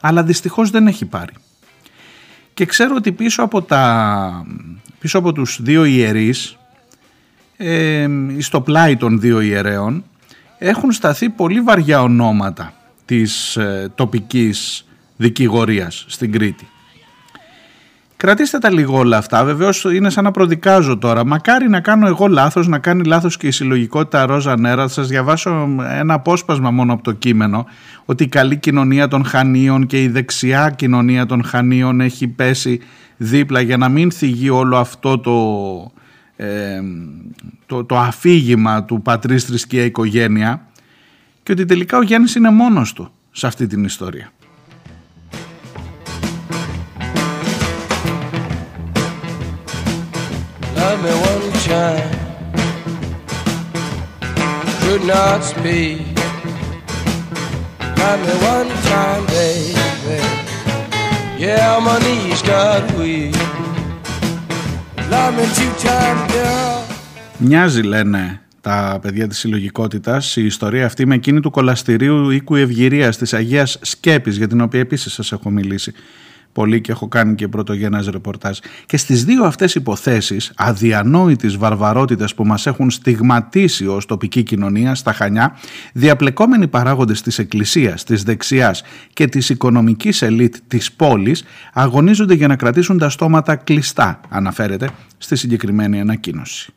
[0.00, 1.32] αλλά δυστυχώς δεν έχει πάρει.
[2.54, 4.46] Και ξέρω ότι πίσω από, τα,
[4.98, 6.56] πίσω από τους δύο ιερείς,
[7.56, 8.08] ε,
[8.38, 10.04] στο πλάι των δύο ιερέων,
[10.58, 12.72] έχουν σταθεί πολύ βαριά ονόματα
[13.04, 14.86] της ε, τοπικής
[15.16, 16.68] δικηγορίας στην Κρήτη.
[18.16, 19.44] Κρατήστε τα λίγο όλα αυτά.
[19.44, 21.26] Βεβαίως είναι σαν να προδικάζω τώρα.
[21.26, 24.82] Μακάρι να κάνω εγώ λάθος, να κάνει λάθος και η συλλογικότητα Ρόζα Νέρα.
[24.82, 27.66] Θα σας διαβάσω ένα απόσπασμα μόνο από το κείμενο.
[28.04, 32.80] Ότι η καλή κοινωνία των Χανίων και η δεξιά κοινωνία των Χανίων έχει πέσει
[33.16, 35.34] δίπλα για να μην θυγεί όλο αυτό το,
[36.36, 36.80] ε,
[37.66, 40.66] το, το αφήγημα του πατρίς θρησκεία οικογένεια
[41.42, 44.30] και ότι τελικά ο Γιάννης είναι μόνος του σε αυτή την ιστορία.
[51.76, 52.10] Time.
[54.82, 56.00] Could not speak.
[58.00, 60.18] Love me one time, baby.
[61.44, 63.36] Yeah, my knees got weak.
[65.12, 66.74] Love me two times, girl.
[67.38, 73.16] Μοιάζει λένε τα παιδιά της συλλογικότητας η ιστορία αυτή με εκείνη του κολαστηρίου οίκου Ευγυρίας
[73.16, 75.92] της Αγίας Σκέπης για την οποία επίσης σας έχω μιλήσει
[76.56, 78.58] πολύ και έχω κάνει και πρωτογενές ρεπορτάζ.
[78.86, 85.12] Και στις δύο αυτές υποθέσεις αδιανόητης βαρβαρότητας που μας έχουν στιγματίσει ως τοπική κοινωνία στα
[85.12, 85.56] Χανιά,
[85.92, 88.82] διαπλεκόμενοι παράγοντες της Εκκλησίας, της δεξιάς
[89.12, 94.88] και της οικονομικής ελίτ της πόλης αγωνίζονται για να κρατήσουν τα στόματα κλειστά, αναφέρεται
[95.18, 96.72] στη συγκεκριμένη ανακοίνωση.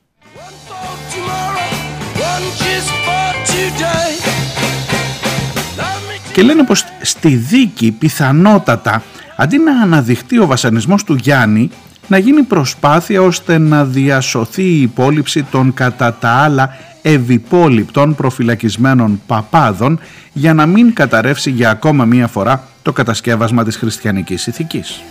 [6.34, 9.04] Και λένε πως στη δίκη πιθανότατα
[9.36, 11.70] αντί να αναδειχτεί ο βασανισμός του Γιάννη
[12.08, 16.70] να γίνει προσπάθεια ώστε να διασωθεί η υπόλοιψη των κατά τα άλλα
[17.02, 20.00] ευυπόλοιπτων προφυλακισμένων παπάδων
[20.34, 25.02] για να μην καταρρεύσει για ακόμα μία φορά το κατασκεύασμα της χριστιανικής ηθικής.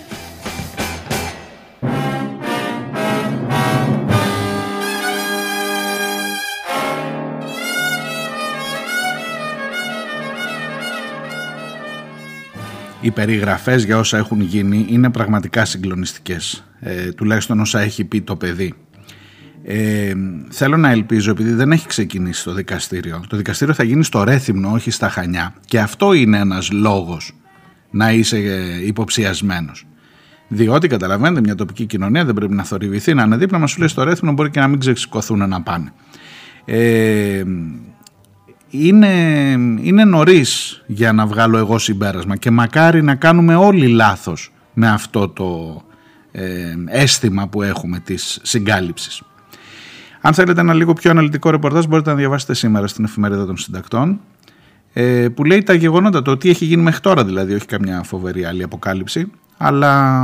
[13.01, 18.37] Οι περιγραφές για όσα έχουν γίνει είναι πραγματικά συγκλονιστικές, ε, τουλάχιστον όσα έχει πει το
[18.37, 18.75] παιδί.
[19.65, 20.13] Ε,
[20.49, 24.71] θέλω να ελπίζω, επειδή δεν έχει ξεκινήσει το δικαστήριο, το δικαστήριο θα γίνει στο Ρέθυμνο,
[24.73, 27.35] όχι στα Χανιά και αυτό είναι ένας λόγος
[27.91, 29.87] να είσαι ε, υποψιασμένος.
[30.49, 33.89] Διότι καταλαβαίνετε, μια τοπική κοινωνία δεν πρέπει να θορυβηθεί, να είναι δίπλα μας, σου λέει
[33.89, 35.93] στο Ρέθυμνο μπορεί και να μην ξεσηκωθούν να πάνε.
[36.65, 37.45] Ε,
[38.71, 39.51] είναι,
[39.83, 45.29] είναι νωρίς για να βγάλω εγώ συμπέρασμα και μακάρι να κάνουμε όλοι λάθος με αυτό
[45.29, 45.83] το
[46.33, 49.23] ε, αίσθημα που έχουμε της συγκάλυψης.
[50.21, 54.21] Αν θέλετε ένα λίγο πιο αναλυτικό ρεπορτάζ μπορείτε να διαβάσετε σήμερα στην εφημερίδα των συντακτών
[54.93, 58.45] ε, που λέει τα γεγονότα, το τι έχει γίνει μέχρι τώρα δηλαδή, όχι καμιά φοβερή
[58.45, 60.23] άλλη αποκάλυψη αλλά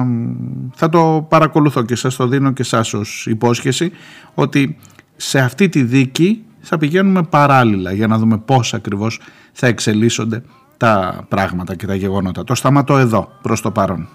[0.74, 3.92] θα το παρακολουθώ και σας το δίνω και σας ως υπόσχεση
[4.34, 4.76] ότι
[5.16, 9.20] σε αυτή τη δίκη θα πηγαίνουμε παράλληλα για να δούμε πώς ακριβώς
[9.52, 10.42] θα εξελίσσονται
[10.76, 12.44] τα πράγματα και τα γεγονότα.
[12.44, 14.08] Το σταματώ εδώ προς το παρόν.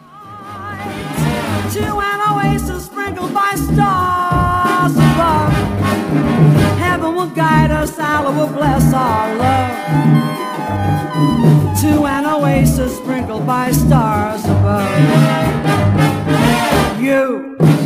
[11.82, 14.90] to an oasis sprinkled by stars above.
[17.00, 17.79] Heaven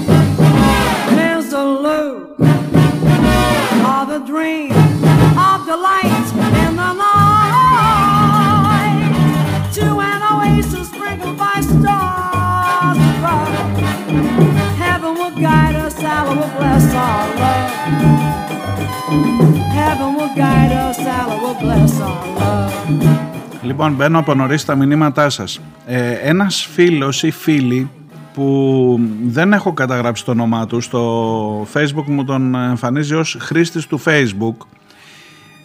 [23.61, 25.59] Λοιπόν, μπαίνω από νωρίς τα μηνύματά σας.
[25.85, 27.89] Ε, ένας φίλος ή φίλη
[28.33, 34.01] που δεν έχω καταγράψει το όνομά του στο facebook μου τον εμφανίζει ως χρήστης του
[34.05, 34.65] facebook.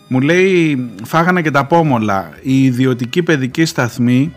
[0.09, 2.31] Μου λέει φάγανε και τα πόμολα.
[2.43, 4.33] Οι ιδιωτικοί παιδικοί σταθμοί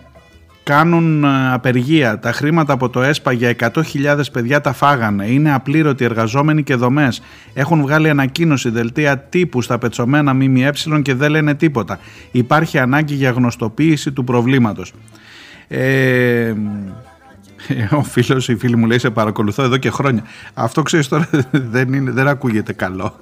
[0.64, 2.20] κάνουν ε, απεργία.
[2.20, 5.26] Τα χρήματα από το ΕΣΠΑ για 100.000 παιδιά τα φάγανε.
[5.26, 7.22] Είναι απλήρωτοι εργαζόμενοι και δομές.
[7.54, 10.72] Έχουν βγάλει ανακοίνωση δελτία τύπου στα πετσομένα ΜΜΕ
[11.02, 12.00] και δεν λένε τίποτα.
[12.32, 14.94] Υπάρχει ανάγκη για γνωστοποίηση του προβλήματος.
[15.68, 16.54] Ε,
[18.00, 20.24] ο φίλος ή η φίλη μου λέει σε παρακολουθώ εδώ και χρόνια.
[20.54, 21.30] Αυτό ξέρεις τώρα
[21.72, 23.16] δεν, είναι, δεν ακούγεται καλό.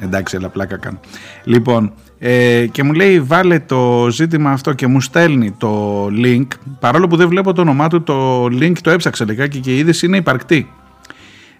[0.00, 1.00] Εντάξει, αλλά πλάκα κάνω.
[1.44, 6.46] Λοιπόν, ε, και μου λέει βάλε το ζήτημα αυτό και μου στέλνει το link.
[6.80, 10.06] Παρόλο που δεν βλέπω το όνομά του, το link το έψαξε λιγάκι και η είδηση
[10.06, 10.70] είναι υπαρκτή.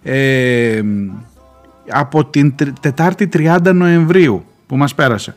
[0.03, 0.81] Ε,
[1.89, 5.35] από την τρι- Τετάρτη 30 Νοεμβρίου που μας πέρασε.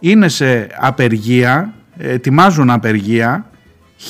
[0.00, 3.47] Είναι σε απεργία, ετοιμάζουν απεργία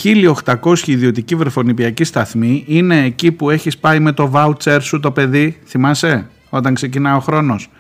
[0.03, 5.59] 1800 ιδιωτικοί βρεφονιπιακοί σταθμοί είναι εκεί που έχεις πάει με το βάουτσερ σου το παιδί,
[5.67, 7.71] θυμάσαι, όταν ξεκινά ο χρόνος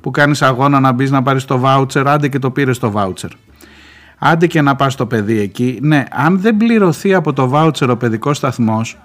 [0.00, 3.30] που κάνεις αγώνα να μπεις να πάρεις το βάουτσερ, άντε και το πήρες το βάουτσερ.
[4.18, 5.78] Άντε και να πας το παιδί εκεί.
[5.82, 8.98] Ναι, αν δεν πληρωθεί από το βάουτσερ ο παιδικός σταθμός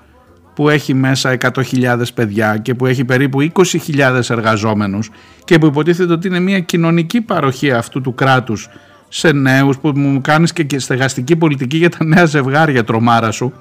[0.53, 5.09] που έχει μέσα 100.000 παιδιά και που έχει περίπου 20.000 εργαζόμενους
[5.43, 8.69] και που υποτίθεται ότι είναι μια κοινωνική παροχή αυτού του κράτους
[9.09, 13.53] σε νέους που μου κάνεις και, και στεγαστική πολιτική για τα νέα ζευγάρια τρομάρα σου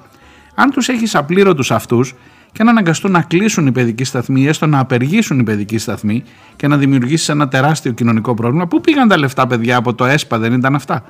[0.61, 2.15] αν τους έχεις απλήρωτους αυτούς
[2.51, 6.23] και να αναγκαστούν να κλείσουν οι παιδικοί σταθμοί, έστω να απεργήσουν οι παιδικοί σταθμοί
[6.55, 8.67] και να δημιουργήσεις ένα τεράστιο κοινωνικό πρόβλημα.
[8.67, 11.03] Πού πήγαν τα λεφτά, παιδιά, από το ΕΣΠΑ, δεν ήταν αυτά;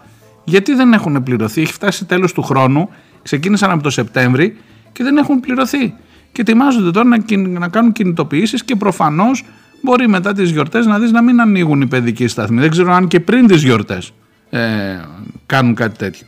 [0.43, 2.89] Γιατί δεν έχουν πληρωθεί, έχει φτάσει τέλος του χρόνου,
[3.21, 4.57] ξεκίνησαν από το Σεπτέμβρη
[4.91, 5.93] και δεν έχουν πληρωθεί.
[6.31, 9.45] Και ετοιμάζονται τώρα να, κιν- να κάνουν κινητοποιήσεις και προφανώς
[9.81, 12.59] μπορεί μετά τις γιορτές να δεις να μην ανοίγουν οι παιδικοί σταθμοί.
[12.59, 14.13] Δεν ξέρω αν και πριν τις γιορτές
[14.49, 14.99] ε,
[15.45, 16.27] κάνουν κάτι τέτοιο.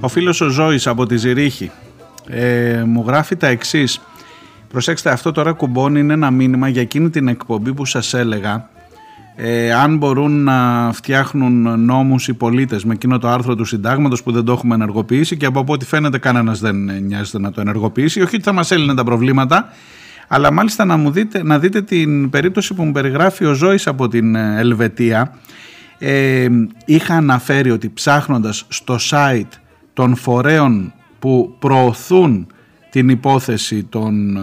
[0.00, 1.70] Ο φίλος ο Ζώης από τη Ζηρίχη
[2.28, 4.00] ε, μου γράφει τα εξής.
[4.68, 8.68] Προσέξτε αυτό τώρα κουμπώνει είναι ένα μήνυμα για εκείνη την εκπομπή που σας έλεγα
[9.36, 14.32] ε, αν μπορούν να φτιάχνουν νόμους οι πολίτες με εκείνο το άρθρο του συντάγματος που
[14.32, 18.34] δεν το έχουμε ενεργοποιήσει και από ό,τι φαίνεται κανένας δεν νοιάζεται να το ενεργοποιήσει όχι
[18.34, 19.68] ότι θα μας έλυνε τα προβλήματα
[20.28, 24.08] αλλά μάλιστα να, μου δείτε, να δείτε την περίπτωση που μου περιγράφει ο Ζώης από
[24.08, 25.34] την ε, Ελβετία
[25.98, 26.48] ε,
[26.84, 29.58] είχα αναφέρει ότι ψάχνοντας στο site
[29.98, 32.46] των φορέων που προωθούν
[32.90, 34.40] την υπόθεση των, ε,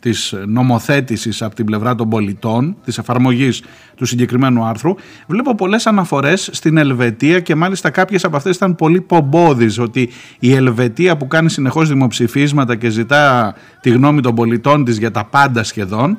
[0.00, 3.62] της νομοθέτησης από την πλευρά των πολιτών, της εφαρμογής
[3.96, 4.94] του συγκεκριμένου άρθρου,
[5.26, 10.08] βλέπω πολλές αναφορές στην Ελβετία και μάλιστα κάποιες από αυτές ήταν πολύ πομπόδεις, ότι
[10.38, 15.24] η Ελβετία που κάνει συνεχώς δημοψηφίσματα και ζητά τη γνώμη των πολιτών της για τα
[15.24, 16.18] πάντα σχεδόν,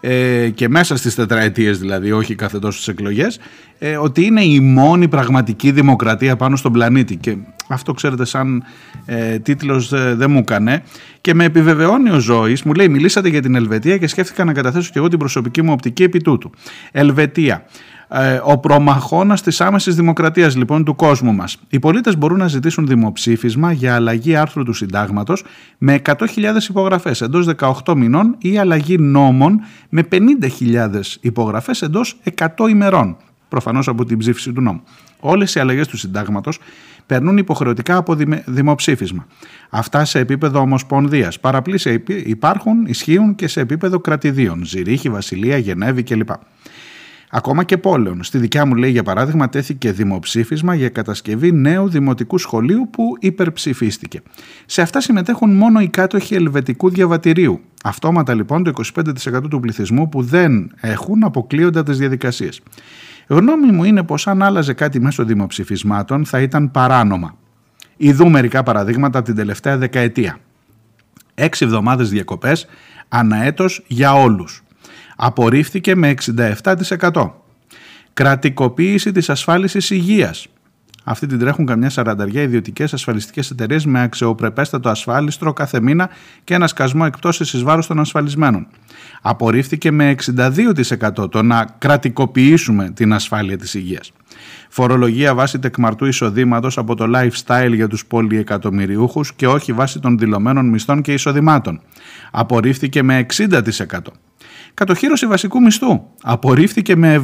[0.00, 3.38] ε, και μέσα στις τετραετίες δηλαδή, όχι κάθε τόσο στις εκλογές,
[3.78, 7.16] ε, ότι είναι η μόνη πραγματική δημοκρατία πάνω στον πλανήτη.
[7.16, 7.36] Και
[7.68, 8.64] αυτό ξέρετε σαν
[9.06, 10.82] ε, τίτλος ε, δεν μου έκανε.
[11.20, 14.90] Και με επιβεβαιώνει ο Ζώης, μου λέει μιλήσατε για την Ελβετία και σκέφτηκα να καταθέσω
[14.92, 16.50] και εγώ την προσωπική μου οπτική επί τούτου.
[16.92, 17.64] Ελβετία.
[18.08, 21.56] Ε, ο προμαχώνας της άμεσης δημοκρατίας λοιπόν του κόσμου μας.
[21.68, 25.44] Οι πολίτες μπορούν να ζητήσουν δημοψήφισμα για αλλαγή άρθρου του συντάγματος
[25.78, 26.14] με 100.000
[26.68, 27.48] υπογραφές εντός
[27.84, 30.20] 18 μηνών ή αλλαγή νόμων με 50.000
[31.20, 33.16] υπογραφές εντός 100 ημερών.
[33.48, 34.82] Προφανώς από την ψήφιση του νόμου.
[35.20, 36.58] Όλες οι αλλαγές του συντάγματος
[37.06, 39.26] περνούν υποχρεωτικά από δημε- δημοψήφισμα.
[39.70, 41.40] Αυτά σε επίπεδο ομοσπονδίας.
[41.40, 44.64] Παραπλήσια υπή- υπάρχουν, ισχύουν και σε επίπεδο κρατηδίων.
[44.64, 46.28] Ζηρίχη, Βασιλεία, Γενέβη κλπ.
[47.30, 48.22] Ακόμα και πόλεων.
[48.22, 54.20] Στη δικιά μου λέει για παράδειγμα τέθηκε δημοψήφισμα για κατασκευή νέου δημοτικού σχολείου που υπερψηφίστηκε.
[54.66, 57.60] Σε αυτά συμμετέχουν μόνο οι κάτοχοι ελβετικού διαβατηρίου.
[57.84, 58.72] Αυτόματα λοιπόν το
[59.24, 62.60] 25% του πληθυσμού που δεν έχουν αποκλείονται από τις διαδικασίες.
[63.26, 67.36] Γνώμη μου είναι πως αν άλλαζε κάτι μέσω δημοψηφισμάτων θα ήταν παράνομα.
[67.96, 70.38] Ιδού μερικά παραδείγματα από την τελευταία δεκαετία.
[71.34, 72.66] Έξι εβδομάδες διακοπές
[73.08, 74.62] αναέτος για όλους.
[75.16, 77.30] Απορρίφθηκε με 67%.
[78.12, 80.46] Κρατικοποίηση της ασφάλισης υγείας.
[81.08, 86.08] Αυτή την τρέχουν καμιά σαρανταριά ιδιωτικές ασφαλιστικές εταιρείες με αξιοπρεπέστατο ασφάλιστρο κάθε μήνα
[86.44, 88.66] και ένα σκασμό εκπτώσει εις βάρος των ασφαλισμένων.
[89.22, 94.12] Απορρίφθηκε με 62% το να κρατικοποιήσουμε την ασφάλεια της υγείας.
[94.68, 100.68] Φορολογία βάσει τεκμαρτού εισοδήματος από το lifestyle για τους πολυεκατομμυριούχους και όχι βάσει των δηλωμένων
[100.68, 101.80] μισθών και εισοδημάτων.
[102.30, 104.12] Απορρίφθηκε με 60%.
[104.76, 106.00] Κατοχήρωση βασικού μισθού.
[106.22, 107.22] Απορρίφθηκε με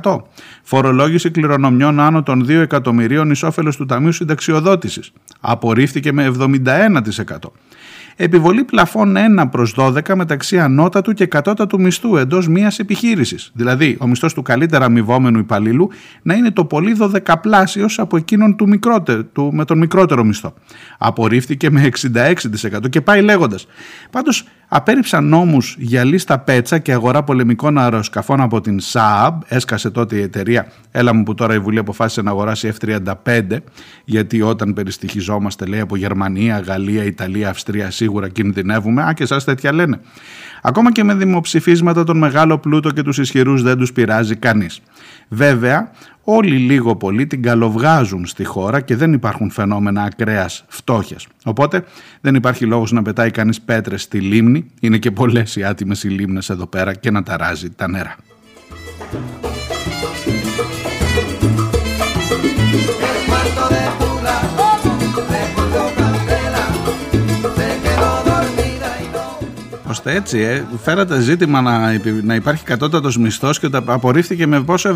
[0.00, 0.22] 76%.
[0.62, 5.12] Φορολόγηση κληρονομιών άνω των 2 εκατομμυρίων εις όφελος του Ταμείου Συνταξιοδότησης.
[5.40, 7.52] Απορρίφθηκε με 71%.
[8.16, 13.50] Επιβολή πλαφών 1 προς 12 μεταξύ ανώτατου και κατώτατου μισθού εντός μιας επιχείρησης.
[13.54, 15.90] Δηλαδή, ο μισθός του καλύτερα αμοιβόμενου υπαλλήλου
[16.22, 20.54] να είναι το πολύ δωδεκαπλάσιος από εκείνον του μικρότερου, του, με τον μικρότερο μισθό.
[20.98, 23.66] Απορρίφθηκε με 66% και πάει λέγοντας.
[24.10, 24.44] Πάντως,
[24.76, 29.38] απέρριψαν νόμους για λίστα πέτσα και αγορά πολεμικών αεροσκαφών από την ΣΑΑΜ.
[29.46, 30.66] Έσκασε τότε η εταιρεία.
[30.90, 33.40] Έλα μου που τώρα η Βουλή αποφάσισε να αγοράσει F-35
[34.04, 39.02] γιατί όταν περιστοιχιζόμαστε λέει από Γερμανία, Γαλλία, Ιταλία, Αυστρία σίγουρα κινδυνεύουμε.
[39.02, 40.00] Α και εσάς τέτοια λένε.
[40.62, 44.80] Ακόμα και με δημοψηφίσματα τον μεγάλο πλούτο και τους ισχυρούς δεν τους πειράζει κανείς.
[45.28, 45.90] Βέβαια,
[46.24, 51.26] όλοι λίγο πολύ την καλοβγάζουν στη χώρα και δεν υπάρχουν φαινόμενα ακραίας φτώχειας.
[51.44, 51.84] Οπότε
[52.20, 56.08] δεν υπάρχει λόγος να πετάει κανείς πέτρες στη λίμνη, είναι και πολλές οι άτιμες οι
[56.08, 58.16] λίμνες εδώ πέρα και να ταράζει τα νερά.
[69.88, 74.88] Ώστε έτσι, ε, φέρατε ζήτημα να, να υπάρχει κατώτατος μισθός και απορρίφθηκε με πόσο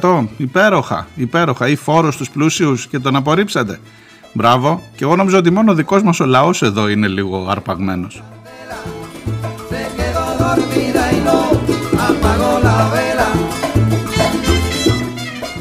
[0.00, 3.78] 77% υπέροχα, υπέροχα ή φόρος στους πλούσιους και τον απορρίψατε.
[4.32, 8.22] Μπράβο και εγώ νομίζω ότι μόνο ο δικός μας ο λαός εδώ είναι λίγο αρπαγμένος.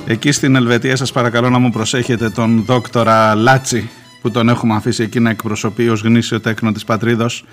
[0.06, 3.90] Εκεί στην Ελβετία σας παρακαλώ να μου προσέχετε τον δόκτορα Λάτσι
[4.22, 7.46] που τον έχουμε αφήσει εκεί να εκπροσωπεί ως γνήσιο τέκνο της πατρίδος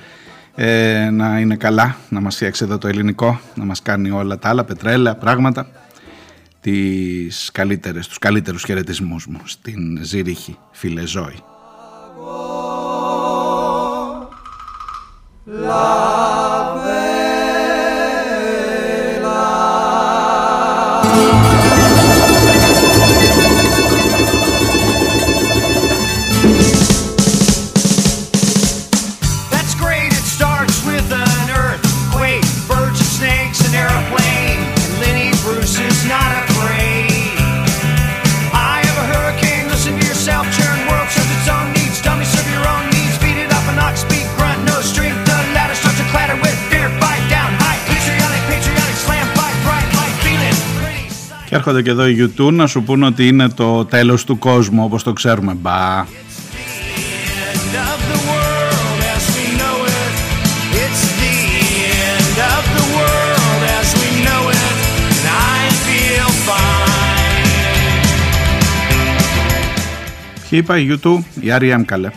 [0.55, 4.49] ε, να είναι καλά, να μας φτιάξει εδώ το ελληνικό, να μας κάνει όλα τα
[4.49, 5.67] άλλα, πετρέλαια, πράγματα,
[6.61, 11.43] τις καλύτερες, τους καλύτερους χαιρετισμούς μου στην Ζήριχη, φίλε Ζώη.
[51.61, 55.03] Έρχονται και εδώ οι YouTube να σου πούν ότι είναι το τέλος του κόσμου όπως
[55.03, 55.55] το ξέρουμε.
[55.55, 56.05] Μπα.
[70.51, 71.83] Ποιοι είπα η YouTube, η R.E.M.
[71.85, 72.11] καλέ.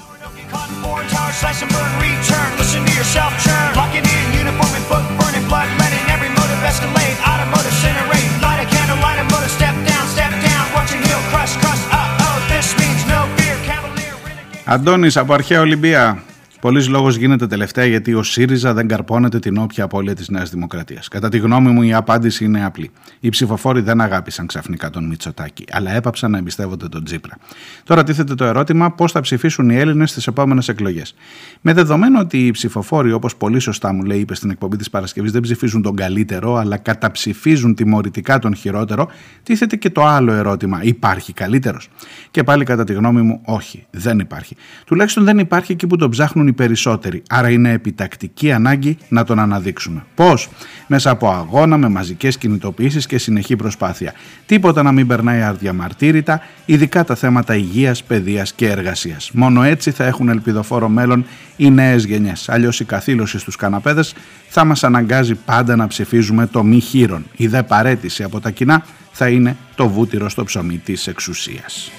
[14.73, 16.23] Αντώνης από αρχαία Ολυμπία.
[16.63, 21.07] Πολλής λόγος γίνεται τελευταία γιατί ο ΣΥΡΙΖΑ δεν καρπώνεται την όποια απώλεια της Νέας Δημοκρατίας.
[21.07, 22.91] Κατά τη γνώμη μου, η απάντηση είναι απλή.
[23.19, 27.37] Οι ψηφοφόροι δεν αγάπησαν ξαφνικά τον Μητσοτάκη, αλλά έπαψαν να εμπιστεύονται τον Τζίπρα.
[27.83, 31.15] Τώρα τίθεται το ερώτημα πώς θα ψηφίσουν οι Έλληνες στις επόμενες εκλογές.
[31.61, 35.31] Με δεδομένο ότι οι ψηφοφόροι, όπως πολύ σωστά μου λέει, είπε στην εκπομπή της Παρασκευής,
[35.31, 39.07] δεν ψηφίζουν τον καλύτερο, αλλά καταψηφίζουν τιμωρητικά τον χειρότερο,
[39.43, 40.79] τίθεται και το άλλο ερώτημα.
[40.83, 41.89] Υπάρχει καλύτερος;
[42.31, 44.55] Και πάλι κατά τη γνώμη μου, όχι, δεν υπάρχει.
[44.85, 47.23] Τουλάχιστον δεν υπάρχει εκεί που τον ψάχνουν οι περισσότεροι.
[47.29, 50.03] Άρα είναι επιτακτική ανάγκη να τον αναδείξουμε.
[50.15, 50.49] Πώς;
[50.87, 54.13] Μέσα από αγώνα, με μαζικές κινητοποιήσεις και συνεχή προσπάθεια.
[54.45, 59.31] Τίποτα να μην περνάει αρδιαμαρτύρητα, ειδικά τα θέματα υγείας, παιδείας και εργασίας.
[59.33, 61.25] Μόνο έτσι θα έχουν ελπιδοφόρο μέλλον
[61.55, 62.49] οι νέες γενιές.
[62.49, 64.15] Αλλιώς η καθήλωση στους καναπέδες
[64.47, 67.25] θα μας αναγκάζει πάντα να ψηφίζουμε το μη χείρον.
[67.35, 71.91] Η δε παρέτηση από τα κοινά θα είναι το βούτυρο στο ψωμί της εξουσίας.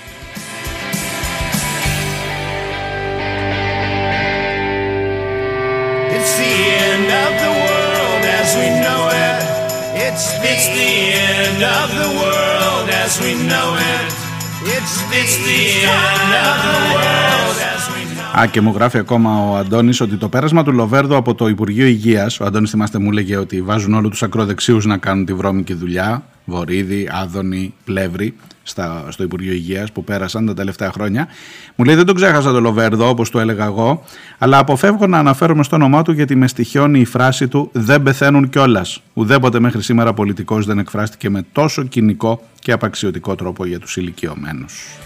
[11.55, 14.11] End of the world as we know it.
[14.75, 15.63] It's, it's the
[15.99, 18.41] end of the world as we know it.
[18.41, 21.87] Α, και μου γράφει ακόμα ο Αντώνης ότι το πέρασμα του Λοβέρδου από το Υπουργείο
[21.87, 25.75] Υγείας, ο Αντώνης θυμάστε μου έλεγε ότι βάζουν όλους τους ακροδεξίους να κάνουν τη βρώμικη
[25.75, 28.35] δουλειά, Βορύδη, Άδωνη, Πλεύρη,
[28.65, 31.29] στα, στο Υπουργείο Υγείας που πέρασαν τα τελευταία χρόνια.
[31.75, 34.05] Μου λέει δεν τον ξέχασα το Λοβέρδο όπως το έλεγα εγώ,
[34.39, 38.49] αλλά αποφεύγω να αναφέρομαι στο όνομά του γιατί με στοιχιώνει η φράση του «δεν πεθαίνουν
[38.49, 39.03] κιόλας.
[39.13, 44.99] Ουδέποτε μέχρι σήμερα πολιτικός δεν εκφράστηκε με τόσο κοινικό και απαξιωτικό τρόπο για τους ηλικιωμένους.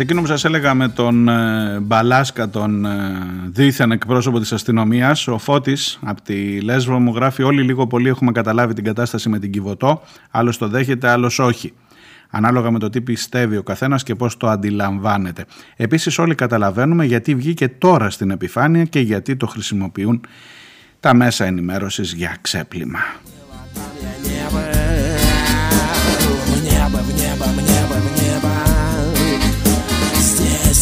[0.00, 2.90] Σε εκείνο που σας έλεγα με τον ε, Μπαλάσκα, τον ε,
[3.46, 8.32] δίθεν εκπρόσωπο της αστυνομίας, ο Φώτης από τη Λέσβο μου γράφει όλοι λίγο πολύ έχουμε
[8.32, 11.72] καταλάβει την κατάσταση με την Κιβωτό, άλλος το δέχεται, άλλος όχι.
[12.30, 15.44] Ανάλογα με το τι πιστεύει ο καθένας και πώς το αντιλαμβάνεται.
[15.76, 20.20] Επίσης όλοι καταλαβαίνουμε γιατί βγήκε τώρα στην επιφάνεια και γιατί το χρησιμοποιούν
[21.00, 23.00] τα μέσα ενημέρωσης για ξέπλυμα.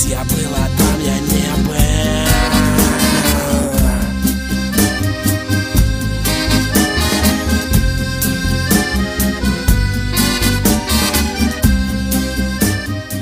[0.08, 1.74] я был, а там я не был.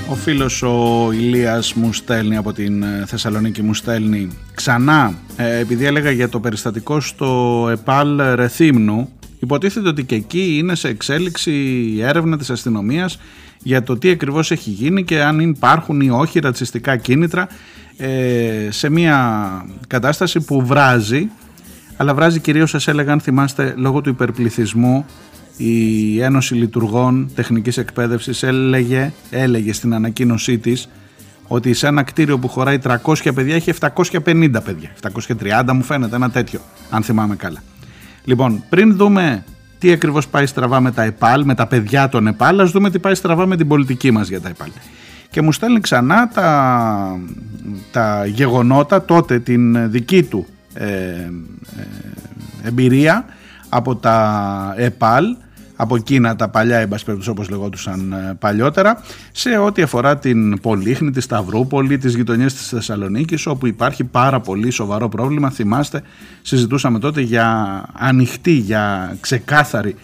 [0.10, 5.86] Ο φίλος ο Ηλίας μου στέλνει από την ε, Θεσσαλονίκη μου στέλνει ξανά ε, επειδή
[5.86, 11.52] έλεγα για το περιστατικό στο ΕΠΑΛ Ρεθύμνου υποτίθεται ότι και εκεί είναι σε εξέλιξη
[11.96, 13.18] η έρευνα της αστυνομίας
[13.67, 17.49] για το τι ακριβώς έχει γίνει και αν υπάρχουν ή όχι ρατσιστικά κίνητρα
[17.97, 19.49] ε, σε μια
[19.87, 21.29] κατάσταση που βράζει
[21.97, 25.07] αλλά βράζει κυρίως σας έλεγα αν θυμάστε λόγω του υπερπληθυσμού
[25.57, 30.89] η Ένωση Λειτουργών Τεχνικής Εκπαίδευσης έλεγε, έλεγε στην ανακοίνωσή της
[31.47, 34.91] ότι σε ένα κτίριο που χωράει 300 παιδιά έχει 750 παιδιά.
[35.39, 36.61] 730 μου φαίνεται ένα τέτοιο,
[36.91, 37.63] αν θυμάμαι καλά.
[38.25, 39.45] Λοιπόν, πριν δούμε
[39.79, 42.99] τι ακριβώς πάει στραβά με τα ΕΠΑΛ, με τα παιδιά των ΕΠΑΛ, ας δούμε τι
[42.99, 44.71] πάει στραβά με την πολιτική μας για τα ΕΠΑΛ.
[45.31, 47.19] Και μου στέλνει ξανά τα,
[47.91, 51.29] τα γεγονότα, τότε την δική του ε, ε,
[52.65, 53.25] εμπειρία
[53.69, 55.25] από τα ΕΠΑΛ
[55.77, 59.03] από εκείνα τα παλιά εμπασπέρτους όπως λεγόντουσαν ε, παλιότερα
[59.33, 64.71] σε ό,τι αφορά την Πολύχνη, τη Σταυρούπολη, τις γειτονιές της Θεσσαλονίκης όπου υπάρχει πάρα πολύ
[64.71, 65.51] σοβαρό πρόβλημα.
[65.51, 66.03] Θυμάστε,
[66.43, 69.95] συζητούσαμε τότε για ανοιχτή, για ξεκάθαρη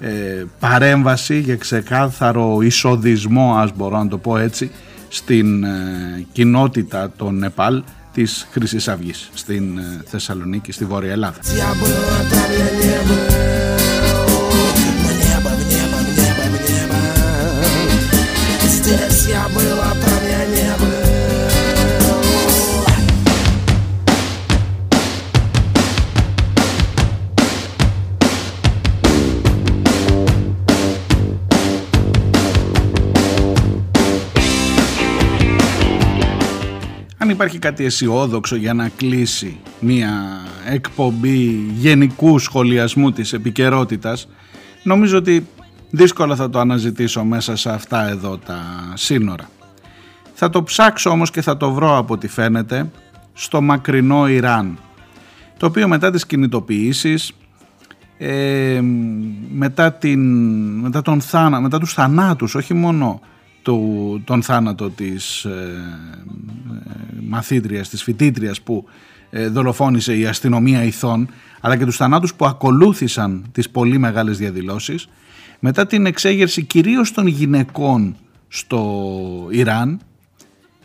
[0.00, 4.70] ε, παρέμβαση, για ξεκάθαρο εισοδισμό, ας μπορώ να το πω έτσι,
[5.08, 11.38] στην ε, κοινότητα των ΝΕΠΑΛ της Χρυσής Αυγής στην ε, Θεσσαλονίκη, στη Βόρεια Ελλάδα.
[18.89, 21.15] Здесь я был, а там я не был.
[37.17, 40.41] Αν υπάρχει κάτι αισιόδοξο για να κλείσει μια
[40.71, 44.17] εκπομπή γενικού σχολιασμού της επικαιρότητα,
[44.83, 45.47] νομίζω ότι
[45.90, 48.62] δύσκολα θα το αναζητήσω μέσα σε αυτά εδώ τα
[48.94, 49.48] σύνορα.
[50.34, 52.90] Θα το ψάξω όμως και θα το βρω από ό,τι φαίνεται
[53.32, 54.78] στο μακρινό Ιράν,
[55.56, 57.32] το οποίο μετά τις κινητοποιήσεις,
[58.18, 58.80] ε,
[59.52, 60.20] μετά, την,
[60.80, 63.20] μετά, τον θάνα, μετά τους θανάτους, όχι μόνο
[63.62, 66.90] του, τον θάνατο της ε, ε,
[67.28, 68.84] μαθήτριας, της φοιτήτριας που
[69.30, 71.28] ε, δολοφόνησε η αστυνομία ηθών,
[71.60, 75.08] αλλά και τους θανάτους που ακολούθησαν τις πολύ μεγάλες διαδηλώσεις,
[75.60, 78.16] μετά την εξέγερση κυρίως των γυναικών
[78.48, 80.00] στο Ιράν,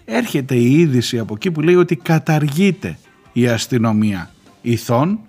[0.06, 2.98] έρχεται η είδηση από εκεί που λέει ότι καταργείται
[3.34, 5.20] η αστυνομία ηθών,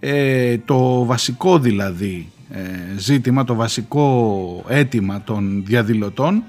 [0.00, 2.60] ε, το βασικό δηλαδή ε,
[2.96, 6.42] ζήτημα, το βασικό αίτημα των διαδηλωτών,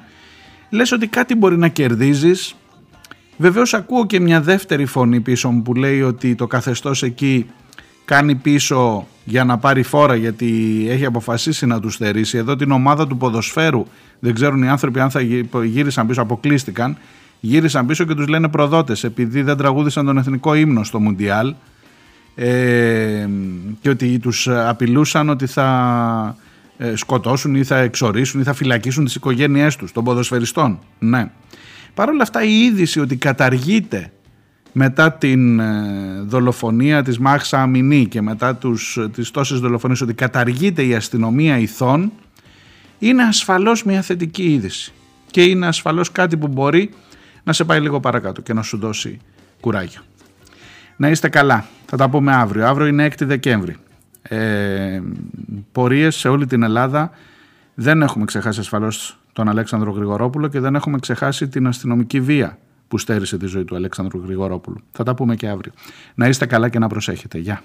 [0.69, 2.55] λες ότι κάτι μπορεί να κερδίζεις.
[3.37, 7.45] Βεβαίως ακούω και μια δεύτερη φωνή πίσω μου που λέει ότι το καθεστώς εκεί
[8.05, 12.37] κάνει πίσω για να πάρει φόρα γιατί έχει αποφασίσει να τους θερήσει.
[12.37, 13.85] Εδώ την ομάδα του ποδοσφαίρου
[14.19, 16.97] δεν ξέρουν οι άνθρωποι αν θα γυ- γύρισαν πίσω, αποκλείστηκαν.
[17.39, 21.53] Γύρισαν πίσω και τους λένε προδότες επειδή δεν τραγούδισαν τον εθνικό ύμνο στο Μουντιάλ
[22.35, 23.27] ε,
[23.81, 26.37] και ότι τους απειλούσαν ότι θα
[26.77, 30.79] ε, σκοτώσουν ή θα εξορίσουν ή θα φυλακίσουν τις οικογένειές τους των ποδοσφαιριστών.
[30.99, 31.31] Ναι.
[31.93, 34.11] Παρ' όλα αυτά η είδηση ότι καταργείται
[34.77, 40.85] μετά την ε, δολοφονία της Μάχσα Αμινή και μετά τους, τις τόσες δολοφονίες ότι καταργείται
[40.85, 42.11] η αστυνομία ηθών
[42.99, 44.93] είναι ασφαλώς μια θετική είδηση
[45.31, 46.89] και είναι ασφαλώς κάτι που μπορεί
[47.43, 49.19] να σε πάει λίγο παρακάτω και να σου δώσει
[49.59, 50.01] κουράγιο.
[50.95, 51.65] Να είστε καλά.
[51.85, 52.67] Θα τα πούμε αύριο.
[52.67, 53.75] Αύριο είναι 6 Δεκέμβρη.
[54.21, 55.01] Ε,
[55.71, 57.11] πορείες σε όλη την Ελλάδα.
[57.73, 62.57] Δεν έχουμε ξεχάσει ασφαλώς τον Αλέξανδρο Γρηγορόπουλο και δεν έχουμε ξεχάσει την αστυνομική βία
[62.95, 64.81] που στέρισε τη ζωή του Αλέξανδρου Γρηγορόπουλου.
[64.91, 65.71] Θα τα πούμε και αύριο.
[66.15, 67.37] Να είστε καλά και να προσέχετε.
[67.37, 67.63] Γεια.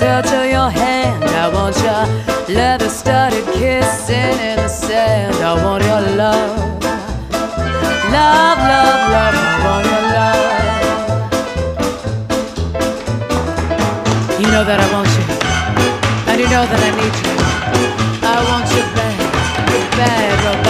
[0.00, 1.24] Touch of your hand.
[1.24, 2.06] I want your
[2.54, 5.34] leather studded kissing in the sand.
[5.36, 6.58] I want your love.
[8.16, 9.34] Love, love, love.
[9.34, 10.44] I want your love.
[14.40, 15.24] You know that I want you.
[16.30, 17.34] And you know that I need you.
[18.22, 19.18] I want you bad,
[19.98, 20.69] bad, real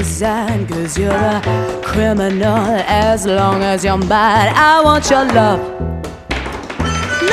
[0.00, 1.42] design, cause you're a
[1.84, 4.50] criminal as long as you're mine.
[4.72, 5.60] I want your love.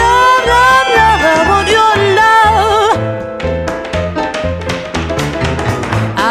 [0.01, 2.97] Love, love, love, I want your love.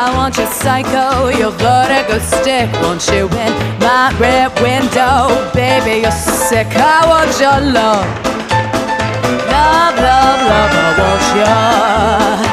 [0.02, 2.68] I want your psycho, your vertigo stick.
[2.84, 5.18] Want you in my rear window,
[5.54, 6.20] baby, you're
[6.50, 6.68] sick.
[6.76, 8.06] I want your love.
[9.54, 11.24] Love, love, love, I want
[12.40, 12.45] your